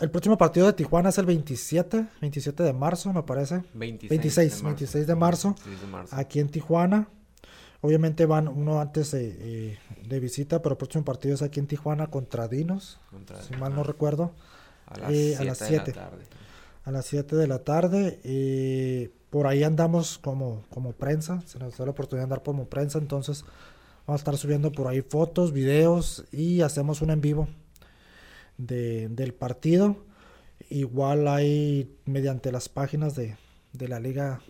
El 0.00 0.10
próximo 0.10 0.38
partido 0.38 0.66
de 0.66 0.72
Tijuana 0.72 1.10
es 1.10 1.18
el 1.18 1.26
27, 1.26 2.06
27 2.22 2.62
de 2.62 2.72
marzo, 2.72 3.12
me 3.12 3.22
parece. 3.22 3.62
26, 3.74 4.08
26, 4.08 4.62
26 4.62 5.06
de 5.06 5.14
marzo. 5.14 5.48
26 5.64 5.80
de 5.80 5.86
marzo. 5.86 6.16
Aquí 6.16 6.40
en 6.40 6.48
Tijuana. 6.48 7.08
Obviamente 7.82 8.26
van 8.26 8.46
uno 8.48 8.80
antes 8.80 9.10
de, 9.12 9.36
eh, 9.72 9.78
de 10.06 10.20
visita, 10.20 10.60
pero 10.60 10.74
el 10.74 10.76
próximo 10.78 11.02
partido 11.04 11.34
es 11.34 11.40
aquí 11.42 11.60
en 11.60 11.66
Tijuana 11.66 12.08
contra 12.08 12.46
Dinos, 12.48 12.98
Contra- 13.10 13.42
si 13.42 13.54
mal 13.56 13.74
no 13.74 13.82
recuerdo, 13.84 14.32
A 14.86 14.98
las 14.98 15.10
eh, 15.12 15.34
7 15.36 15.42
a 15.42 15.44
las 15.44 15.58
de 15.60 15.66
siete. 15.66 15.92
la 15.94 16.10
tarde. 16.10 16.24
A 16.90 16.92
las 16.92 17.06
7 17.06 17.36
de 17.36 17.46
la 17.46 17.60
tarde. 17.60 18.20
eh, 18.24 19.10
por 19.30 19.46
ahí 19.46 19.62
andamos 19.62 20.18
como, 20.18 20.64
como 20.70 20.90
prensa, 20.92 21.40
se 21.46 21.58
nos 21.60 21.78
da 21.78 21.84
la 21.84 21.92
oportunidad 21.92 22.22
de 22.22 22.24
andar 22.34 22.42
como 22.42 22.66
prensa, 22.66 22.98
entonces 22.98 23.44
vamos 24.04 24.20
a 24.20 24.22
estar 24.22 24.36
subiendo 24.36 24.72
por 24.72 24.88
ahí 24.88 25.02
fotos, 25.02 25.52
videos 25.52 26.24
y 26.32 26.62
hacemos 26.62 27.00
un 27.00 27.10
en 27.10 27.20
vivo 27.20 27.46
de- 28.58 29.08
del 29.08 29.32
partido. 29.32 29.96
Igual 30.68 31.28
hay 31.28 31.96
mediante 32.06 32.50
las 32.52 32.68
páginas 32.68 33.14
de, 33.14 33.36
de 33.72 33.88
la 33.88 34.00
Liga 34.00 34.40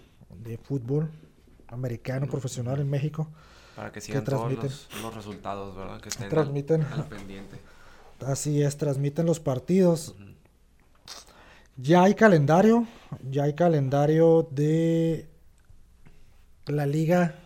de 0.43 0.57
Fútbol 0.59 1.11
Americano 1.69 2.27
Profesional 2.27 2.81
en 2.81 2.89
México. 2.89 3.29
Para 3.77 3.93
que 3.93 4.01
sigan 4.01 4.25
todos 4.25 4.51
los, 4.53 4.89
los 5.03 5.15
resultados, 5.15 5.77
¿verdad? 5.77 6.01
Que 6.01 6.09
estén 6.09 6.25
al- 6.25 6.31
Transmiten. 6.31 6.83
al 6.85 7.07
pendiente. 7.07 7.61
Así 8.25 8.63
es, 8.63 8.77
transmiten 8.79 9.27
los 9.27 9.41
partidos. 9.41 10.15
Ya 11.83 12.03
hay 12.03 12.15
calendario, 12.15 12.87
ya 13.31 13.45
hay 13.45 13.55
calendario 13.55 14.47
de 14.51 15.31
la 16.67 16.85
Liga 16.85 17.37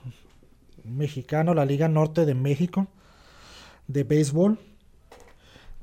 Mexicana, 0.82 1.54
la 1.54 1.64
Liga 1.64 1.86
Norte 1.86 2.26
de 2.26 2.34
México 2.34 2.88
de 3.86 4.02
béisbol, 4.02 4.58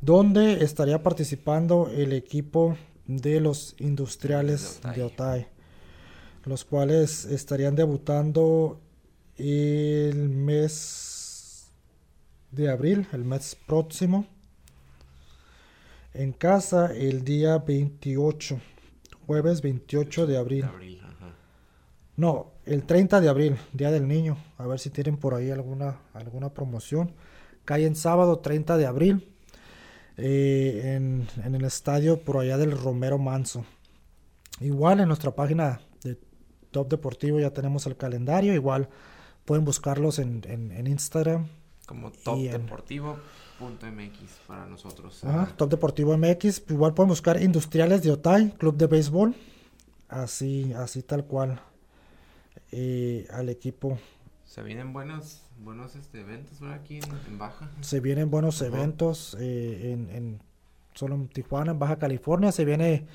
donde 0.02 0.66
estaría 0.66 1.02
participando 1.02 1.89
el 1.95 2.12
equipo 2.12 2.76
de 3.08 3.39
los 3.39 3.76
industriales 3.80 4.82
De 4.82 4.89
Otay. 4.89 4.95
de 4.95 5.04
Otay, 5.04 5.47
los 6.43 6.66
cuales 6.66 7.24
estarían 7.26 7.76
debutando 7.76 8.82
el 9.38 10.28
mes 10.28 11.72
de 12.52 12.70
abril, 12.70 13.08
el 13.14 13.24
mes 13.24 13.56
próximo 13.66 14.26
en 16.14 16.32
casa 16.34 16.93
el 16.93 17.24
día 17.24 17.57
28, 17.59 18.59
jueves 19.26 19.62
28 19.62 20.28
de 20.28 20.38
abril. 20.38 20.62
De 20.62 20.68
abril, 20.68 21.01
ajá. 21.03 21.34
No, 22.18 22.51
el 22.66 22.84
30 22.84 23.22
de 23.22 23.30
abril, 23.30 23.57
Día 23.74 23.91
del 23.91 24.07
Niño. 24.07 24.38
A 24.57 24.68
ver 24.68 24.80
si 24.80 24.89
tienen 24.89 25.18
por 25.18 25.34
ahí 25.34 25.49
alguna, 25.51 25.99
alguna 26.14 26.53
promoción. 26.53 27.14
Cae 27.66 27.86
en 27.86 27.95
sábado 27.95 28.39
30 28.39 28.78
de 28.78 28.86
abril 28.86 29.34
eh, 30.18 30.95
en, 30.95 31.28
en 31.43 31.55
el 31.55 31.64
estadio 31.66 32.22
por 32.22 32.38
allá 32.38 32.57
del 32.57 32.72
Romero 32.78 33.18
Manso. 33.18 33.66
Igual 34.59 34.99
en 34.99 35.07
nuestra 35.07 35.32
página 35.32 35.82
de 36.03 36.18
Top 36.72 36.89
Deportivo 36.89 37.39
ya 37.39 37.51
tenemos 37.51 37.86
el 37.88 37.95
calendario. 37.97 38.53
Igual 38.53 38.89
pueden 39.45 39.66
buscarlos 39.66 40.20
en, 40.20 40.41
en- 40.47 40.72
en 40.72 40.88
Instagram. 40.88 41.47
Como 41.88 42.12
Y 42.38 42.47
en- 42.47 42.53
topdeportivo.mx 43.70 44.32
para 44.47 44.66
nosotros. 44.66 45.24
Ajá. 45.24 45.53
Top 45.55 45.70
Deportivo 45.70 46.18
MX. 46.18 46.64
Igual 46.70 46.93
pueden 46.93 47.09
buscar 47.09 47.41
Industriales 47.41 48.03
de 48.03 48.12
Otay, 48.12 48.51
Club 48.57 48.76
de 48.78 48.88
Béisbol. 48.88 49.36
Así, 50.09 50.74
así 50.74 51.03
tal 51.03 51.26
cual. 51.26 51.62
eh, 52.72 53.28
al 53.32 53.49
equipo. 53.49 53.97
Se 54.45 54.62
vienen 54.64 54.91
buenos, 54.93 55.41
buenos 55.59 55.95
este, 55.95 56.22
eventos 56.22 56.62
aquí 56.74 56.97
en, 56.97 57.03
en 57.28 57.38
Baja. 57.38 57.70
Se 57.82 57.99
vienen 57.99 58.30
buenos 58.30 58.62
eventos 58.62 59.36
eh, 59.39 59.91
en, 59.91 60.09
en- 60.09 60.41
solo 60.93 61.16
en 61.16 61.28
Tijuana, 61.30 61.72
en 61.72 61.80
Baja 61.80 61.97
California. 61.97 62.51
Se 62.51 62.66
viene. 62.66 63.05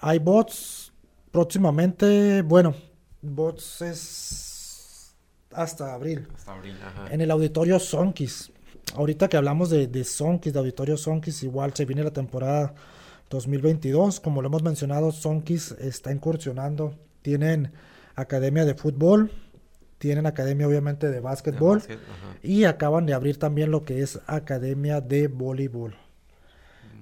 Hay 0.00 0.18
bots 0.20 0.92
próximamente. 1.32 2.42
Bueno, 2.42 2.74
bots 3.22 3.82
es 3.82 5.14
hasta 5.52 5.94
abril. 5.94 6.28
Hasta 6.34 6.52
abril, 6.52 6.76
ajá. 6.84 7.12
En 7.12 7.20
el 7.20 7.30
auditorio 7.32 7.78
Sonkis. 7.80 8.52
Ahorita 8.96 9.28
que 9.28 9.36
hablamos 9.36 9.70
de, 9.70 9.86
de 9.86 10.04
Sonkis, 10.04 10.52
de 10.52 10.58
auditorio 10.58 10.96
Sonkis, 10.96 11.42
igual 11.42 11.72
se 11.74 11.84
viene 11.84 12.02
la 12.02 12.10
temporada 12.12 12.74
2022. 13.30 14.20
Como 14.20 14.42
lo 14.42 14.48
hemos 14.48 14.62
mencionado, 14.62 15.12
Sonkis 15.12 15.72
está 15.72 16.12
incursionando. 16.12 16.94
Tienen 17.22 17.72
academia 18.16 18.64
de 18.64 18.74
fútbol, 18.74 19.30
tienen 19.98 20.26
academia 20.26 20.66
obviamente 20.66 21.08
de 21.10 21.20
básquetbol 21.20 21.78
básquet, 21.78 21.98
y 22.42 22.64
acaban 22.64 23.06
de 23.06 23.14
abrir 23.14 23.38
también 23.38 23.70
lo 23.70 23.84
que 23.84 24.02
es 24.02 24.18
academia 24.26 25.00
de 25.00 25.28
voleibol. 25.28 25.94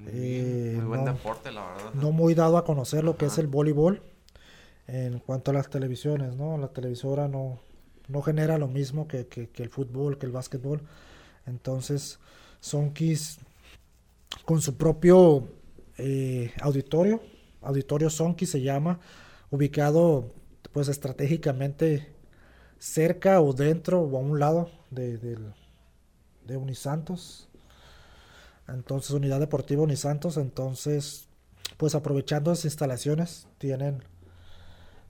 Muy, 0.01 0.11
Eh, 0.13 0.73
muy 0.77 0.85
buen 0.85 1.05
no- 1.05 1.13
deporte, 1.13 1.51
la 1.53 1.67
verdad. 1.67 1.95
No 1.95 2.13
muy 2.13 2.35
dado 2.35 2.59
a 2.59 2.65
conocer 2.65 3.05
lo 3.05 3.17
que 3.17 3.27
es 3.27 3.39
el 3.39 3.47
voleibol 3.47 4.03
en 4.87 5.21
cuanto 5.21 5.51
a 5.53 5.55
las 5.55 5.71
televisiones, 5.71 6.37
¿no? 6.37 6.59
La 6.59 6.69
televisora 6.69 7.29
no, 7.29 7.61
no 8.09 8.23
genera 8.23 8.59
lo 8.59 8.69
mismo 8.69 9.07
que, 9.09 9.27
que- 9.27 9.49
que 9.49 9.63
el 9.63 9.71
fútbol, 9.71 10.19
que 10.19 10.27
el 10.27 10.33
básquetbol. 10.33 10.83
Entonces, 11.49 12.19
Sonkis 12.61 13.39
con 14.45 14.61
su 14.61 14.77
propio 14.77 15.49
eh, 15.97 16.53
auditorio, 16.61 17.21
auditorio 17.63 18.11
Sonkis 18.11 18.51
se 18.51 18.63
llama, 18.63 19.01
ubicado 19.51 20.33
pues 20.73 20.89
estratégicamente 20.89 22.15
cerca 22.79 23.41
o 23.41 23.53
dentro 23.53 24.01
o 24.01 24.17
a 24.17 24.21
un 24.21 24.39
lado 24.39 24.71
de, 24.91 25.39
Unisantos. 26.57 27.49
Entonces, 28.69 29.11
Unidad 29.11 29.41
Deportiva 29.41 29.83
Unisantos, 29.83 30.37
entonces, 30.37 31.29
pues 31.77 31.95
aprovechando 31.95 32.51
las 32.51 32.65
instalaciones, 32.65 33.47
tienen 33.59 34.03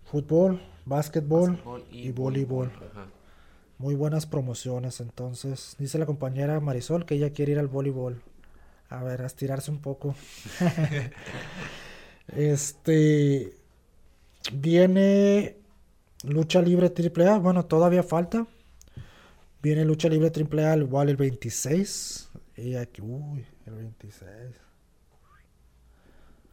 fútbol, 0.04 0.60
básquetbol, 0.84 1.52
Básquetbol 1.52 1.84
y 1.90 2.10
voleibol. 2.12 2.72
ajá. 2.90 3.06
Muy 3.78 3.94
buenas 3.94 4.26
promociones. 4.26 5.00
Entonces, 5.00 5.76
dice 5.78 5.98
la 5.98 6.06
compañera 6.06 6.58
Marisol 6.60 7.06
que 7.06 7.14
ella 7.14 7.32
quiere 7.32 7.52
ir 7.52 7.58
al 7.58 7.68
voleibol. 7.68 8.20
A 8.90 9.02
ver, 9.04 9.22
a 9.22 9.26
estirarse 9.26 9.70
un 9.70 9.78
poco. 9.78 10.14
este. 12.28 13.54
Viene 14.52 15.56
lucha 16.24 16.60
libre 16.60 16.90
triple 16.90 17.28
A. 17.28 17.38
Bueno, 17.38 17.66
todavía 17.66 18.02
falta. 18.02 18.46
Viene 19.62 19.84
lucha 19.84 20.08
libre 20.08 20.30
triple 20.30 20.64
A 20.64 20.76
igual 20.76 21.08
el 21.10 21.16
26. 21.16 22.30
Y 22.56 22.74
aquí, 22.74 23.00
uy, 23.02 23.46
el 23.66 23.74
26. 23.74 24.28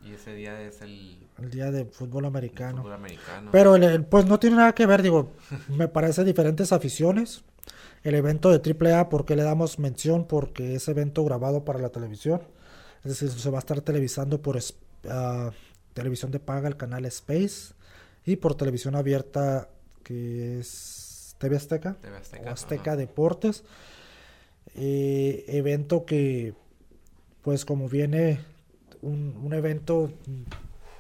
Y 0.06 0.14
ese 0.14 0.34
día 0.36 0.62
es 0.62 0.82
el, 0.82 1.18
El 1.40 1.50
día 1.50 1.72
de 1.72 1.86
fútbol 1.86 2.26
americano. 2.26 2.78
fútbol 2.84 2.94
americano. 2.94 3.50
Pero 3.52 3.76
el- 3.76 3.84
el- 3.84 4.06
pues 4.06 4.26
no 4.26 4.40
tiene 4.40 4.58
nada 4.58 4.74
que 4.76 4.86
ver, 4.86 5.02
digo, 5.02 5.32
me 5.70 5.88
parece 5.88 6.24
diferentes 6.24 6.72
aficiones. 6.72 7.44
El 8.04 8.14
evento 8.14 8.52
de 8.52 8.60
AAA, 8.60 9.10
¿por 9.10 9.26
qué 9.26 9.36
le 9.36 9.42
damos 9.44 9.80
mención? 9.80 10.26
Porque 10.28 10.76
es 10.76 10.88
evento 10.88 11.24
grabado 11.26 11.66
para 11.66 11.80
la 11.80 11.90
televisión. 11.90 12.42
Es 13.04 13.20
decir, 13.20 13.30
se 13.32 13.50
va 13.50 13.58
a 13.58 13.60
estar 13.60 13.82
televisando 13.82 14.42
por 14.42 14.60
ah, 15.10 15.52
televisión 15.96 16.30
de 16.32 16.40
paga, 16.40 16.68
el 16.68 16.78
canal 16.78 17.06
Space, 17.06 17.74
y 18.26 18.36
por 18.36 18.56
televisión 18.56 18.96
abierta, 18.96 19.70
que 20.04 20.60
es 20.60 21.36
TV 21.40 21.56
Azteca, 21.58 21.96
TV 22.02 22.18
Azteca, 22.18 22.50
o 22.50 22.54
Azteca. 22.54 22.96
Deportes. 22.96 23.64
Eh, 24.76 25.46
evento 25.48 26.06
que, 26.06 26.54
pues 27.42 27.66
como 27.66 27.88
viene 27.88 28.40
un, 29.06 29.38
un 29.42 29.54
evento 29.54 30.12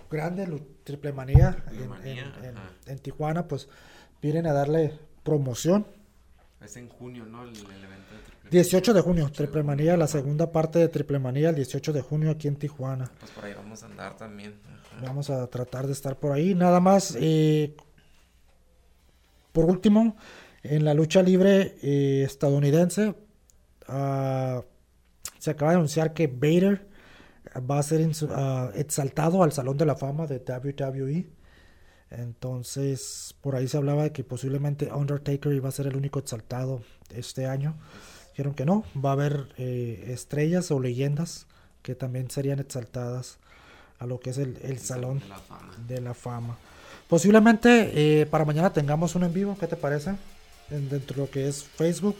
grande, 0.10 0.47
Triple 0.84 1.12
Manía, 1.14 1.58
en, 1.58 1.64
Triplemanía, 1.78 2.34
en- 2.39 2.45
en- 2.45 2.58
ajá. 2.58 2.70
en 2.88 2.99
Tijuana, 2.99 3.47
pues 3.47 3.68
vienen 4.22 4.45
a 4.47 4.53
darle 4.53 4.93
promoción. 5.24 5.86
Es 6.64 6.78
en 6.78 6.88
junio, 6.89 7.26
¿no? 7.26 7.43
El, 7.43 7.49
el 7.49 7.56
evento 7.84 8.14
de 8.16 8.22
Triple 8.26 8.49
18 8.51 8.93
de 8.93 9.01
junio, 9.01 9.24
18 9.26 9.32
de 9.32 9.47
Triple 9.47 9.62
junio, 9.62 9.68
Manía, 9.76 9.97
la 9.97 10.08
segunda 10.08 10.51
parte 10.51 10.80
de 10.80 10.88
Triple 10.88 11.20
Manía, 11.20 11.49
el 11.49 11.56
18 11.56 11.93
de 11.93 12.01
junio 12.01 12.32
aquí 12.32 12.47
en 12.47 12.56
Tijuana. 12.56 13.12
Pues 13.20 13.32
por 13.32 13.45
ahí 13.45 13.53
vamos 13.53 13.84
a 13.84 13.88
andar 13.88 14.16
también. 14.18 14.56
Ajá. 14.66 15.06
Vamos 15.06 15.30
a 15.30 15.47
tratar 15.47 15.88
de 15.88 15.93
estar 15.93 16.18
por 16.18 16.32
ahí. 16.32 16.56
Nada 16.56 16.80
más, 16.80 17.16
eh, 17.20 17.76
por 19.51 19.66
último, 19.66 20.16
en 20.64 20.86
la 20.86 20.93
lucha 20.93 21.22
libre 21.22 21.76
eh, 21.82 22.24
estadounidense, 22.26 23.16
ah, 23.88 24.62
se 25.38 25.51
acaba 25.51 25.72
de 25.72 25.78
anunciar 25.78 26.14
que 26.14 26.28
Vader 26.28 26.88
va 27.60 27.80
a 27.80 27.84
ser 27.84 28.10
ah, 28.32 28.72
exaltado 28.76 29.43
al 29.43 29.51
Salón 29.51 29.78
de 29.78 29.86
la 29.86 29.95
Fama 29.95 30.28
de 30.28 30.38
WWE. 30.39 31.26
Entonces, 32.12 33.36
por 33.41 33.56
ahí 33.56 33.68
se 33.68 33.78
hablaba 33.78 34.03
de 34.03 34.12
que 34.12 34.24
posiblemente 34.24 34.91
Undertaker 34.93 35.51
iba 35.53 35.70
a 35.70 35.72
ser 35.72 35.88
el 35.88 35.95
único 35.95 36.20
exaltado 36.20 36.82
este 37.14 37.47
año. 37.47 37.76
Dijeron 38.32 38.53
que 38.53 38.66
no, 38.66 38.84
va 39.03 39.10
a 39.12 39.14
haber 39.14 39.47
eh, 39.58 40.06
estrellas 40.10 40.70
o 40.72 40.80
leyendas 40.80 41.47
que 41.82 41.95
también 41.95 42.30
serían 42.30 42.60
exaltadas 42.60 43.38
a 43.99 44.06
lo 44.06 44.20
que 44.20 44.32
es 44.32 44.38
el, 44.38 44.58
el 44.64 44.80
salón 44.80 45.20
de 45.20 45.28
la 45.30 45.39
fama. 45.39 45.74
de 45.88 46.01
la 46.01 46.14
fama. 46.14 46.58
Posiblemente 47.08 48.22
eh, 48.22 48.26
para 48.26 48.45
mañana 48.45 48.74
tengamos 48.74 49.16
un 49.16 49.24
en 49.24 49.34
vivo, 49.34 49.58
¿qué 49.60 49.68
te 49.68 49.76
parece? 49.76 50.16
En- 50.72 50.89
dentro 50.89 51.16
de 51.16 51.22
lo 51.22 51.30
que 51.32 51.47
es 51.47 51.64
Facebook, 51.64 52.16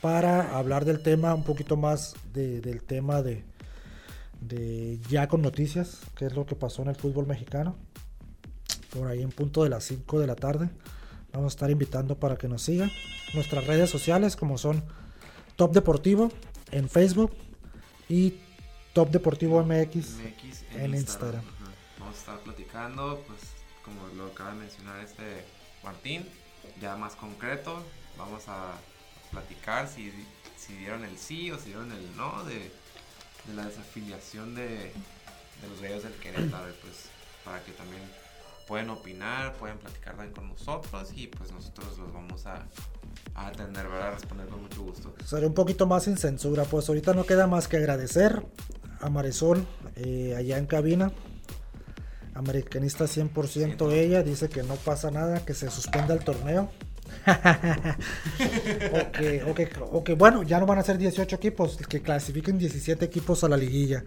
para 0.00 0.56
hablar 0.56 0.84
del 0.84 1.02
tema, 1.02 1.34
un 1.34 1.44
poquito 1.44 1.76
más 1.76 2.14
de- 2.32 2.60
del 2.60 2.82
tema 2.82 3.22
de, 3.22 3.44
de 4.40 4.98
ya 5.08 5.28
con 5.28 5.42
noticias, 5.42 6.00
qué 6.16 6.26
es 6.26 6.34
lo 6.34 6.46
que 6.46 6.54
pasó 6.54 6.82
en 6.82 6.88
el 6.88 6.96
fútbol 6.96 7.26
mexicano. 7.26 7.76
Por 8.90 9.08
ahí 9.08 9.22
en 9.22 9.30
punto 9.30 9.64
de 9.64 9.70
las 9.70 9.84
5 9.84 10.20
de 10.20 10.26
la 10.26 10.34
tarde. 10.34 10.70
Vamos 11.32 11.52
a 11.52 11.54
estar 11.54 11.70
invitando 11.70 12.18
para 12.18 12.36
que 12.36 12.48
nos 12.48 12.62
sigan. 12.62 12.90
Nuestras 13.34 13.66
redes 13.66 13.90
sociales 13.90 14.36
como 14.36 14.56
son 14.56 14.82
Top 15.56 15.72
Deportivo 15.72 16.30
en 16.70 16.88
Facebook 16.88 17.32
y 18.08 18.34
Top 18.94 19.10
Deportivo 19.10 19.62
MX 19.62 19.94
MX 19.94 20.62
en 20.76 20.94
Instagram. 20.94 21.42
Ajá. 21.42 21.72
Vamos 21.98 22.16
a 22.16 22.18
estar 22.18 22.38
platicando, 22.40 23.22
pues 23.26 23.40
como 23.84 24.06
lo 24.16 24.32
acaba 24.32 24.52
de 24.52 24.60
mencionar 24.60 25.00
este 25.04 25.44
Martín, 25.82 26.24
ya 26.80 26.96
más 26.96 27.14
concreto, 27.14 27.82
vamos 28.16 28.44
a 28.48 28.74
platicar 29.30 29.88
si, 29.88 30.12
si 30.56 30.74
dieron 30.74 31.04
el 31.04 31.16
sí 31.18 31.50
o 31.50 31.58
si 31.58 31.66
dieron 31.66 31.92
el 31.92 32.16
no 32.16 32.44
de, 32.44 32.70
de 33.48 33.54
la 33.54 33.64
desafiliación 33.66 34.54
de, 34.54 34.68
de 34.68 35.68
los 35.70 35.80
gallos 35.80 36.02
del 36.04 36.12
Querétaro, 36.14 36.72
pues 36.82 37.08
para 37.44 37.62
que 37.64 37.72
también 37.72 38.02
pueden 38.66 38.90
opinar, 38.90 39.54
pueden 39.56 39.78
platicar 39.78 40.14
también 40.14 40.34
con 40.34 40.48
nosotros 40.48 41.10
y 41.14 41.26
pues 41.26 41.50
nosotros 41.50 41.96
los 41.98 42.12
vamos 42.12 42.46
a, 42.46 42.66
a 43.34 43.46
atender, 43.48 43.88
¿verdad? 43.88 44.08
A 44.08 44.10
responder 44.12 44.46
con 44.48 44.62
mucho 44.62 44.82
gusto. 44.82 45.14
Seré 45.24 45.46
un 45.46 45.54
poquito 45.54 45.86
más 45.86 46.04
sin 46.04 46.18
censura, 46.18 46.64
pues 46.64 46.88
ahorita 46.88 47.14
no 47.14 47.24
queda 47.24 47.46
más 47.46 47.66
que 47.66 47.78
agradecer 47.78 48.44
a 49.00 49.08
Marisol 49.08 49.66
eh, 49.96 50.34
allá 50.36 50.58
en 50.58 50.66
cabina. 50.66 51.10
Americanista 52.34 53.06
100% 53.06 53.90
ella, 53.92 54.22
dice 54.22 54.48
que 54.48 54.62
no 54.62 54.76
pasa 54.76 55.10
nada, 55.10 55.44
que 55.44 55.54
se 55.54 55.70
suspenda 55.70 56.14
el 56.14 56.20
torneo. 56.22 56.70
O, 58.92 59.12
que, 59.12 59.42
o 59.44 59.54
que- 59.54 59.70
o 59.80 60.04
que, 60.04 60.14
bueno, 60.14 60.42
ya 60.42 60.58
no 60.60 60.66
van 60.66 60.78
a 60.78 60.82
ser 60.82 60.98
18 60.98 61.36
equipos, 61.36 61.76
que 61.88 62.00
clasifiquen 62.02 62.58
17 62.58 63.04
equipos 63.04 63.44
a 63.44 63.48
la 63.48 63.56
liguilla. 63.56 64.04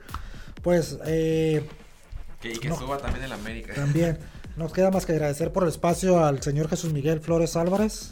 Pues 0.62 0.98
eh, 1.06 1.68
Que, 2.40 2.54
y 2.54 2.58
que 2.58 2.70
No. 2.70 2.78
suba 2.78 2.98
también 2.98 3.26
el 3.26 3.32
América. 3.32 3.74
también 3.74 4.18
nos 4.58 4.74
queda 4.74 4.92
más 4.92 5.06
que 5.06 5.14
agradecer 5.14 5.52
por 5.52 5.64
el 5.64 5.70
espacio 5.70 6.24
al 6.26 6.42
señor 6.42 6.70
Jesús 6.70 6.92
Miguel 6.94 7.20
Flores 7.22 7.56
Álvarez. 7.56 8.12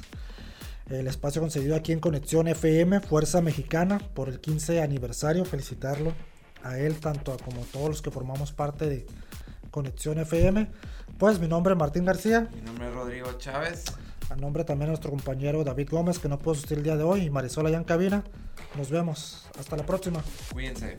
El 0.90 1.08
espacio 1.08 1.42
concedido 1.42 1.76
aquí 1.76 1.92
en 1.92 2.00
Conexión 2.00 2.48
FM, 2.48 3.00
Fuerza 3.02 3.42
Mexicana, 3.42 4.00
por 4.16 4.28
el 4.30 4.40
15 4.40 4.82
aniversario. 4.82 5.46
Felicitarlo 5.46 6.14
a 6.64 6.80
él, 6.80 7.00
tanto 7.00 7.32
a 7.32 7.38
como 7.38 7.62
todos 7.72 7.90
los 7.90 8.02
que 8.02 8.10
formamos 8.10 8.52
parte 8.54 8.90
de 8.90 9.06
Conexión 9.70 10.18
FM. 10.18 10.68
Pues 11.20 11.40
mi 11.40 11.48
nombre 11.48 11.74
es 11.74 11.80
Martín 11.80 12.06
García. 12.06 12.48
Mi 12.56 12.62
nombre 12.62 12.88
es 12.88 12.94
Rodrigo 12.96 13.32
Chávez. 13.38 13.84
A 14.30 14.36
nombre 14.36 14.64
también 14.64 14.88
de 14.88 14.92
nuestro 14.92 15.10
compañero 15.10 15.64
David 15.64 15.90
Gómez, 15.90 16.20
que 16.20 16.30
no 16.30 16.38
pudo 16.38 16.54
asistir 16.54 16.78
el 16.78 16.84
día 16.84 16.96
de 16.96 17.04
hoy, 17.04 17.24
y 17.24 17.30
Marisol 17.30 17.66
allá 17.66 17.84
cabina. 17.84 18.24
Nos 18.78 18.92
vemos. 18.92 19.48
Hasta 19.58 19.76
la 19.76 19.86
próxima. 19.86 20.24
Cuídense. 20.54 20.98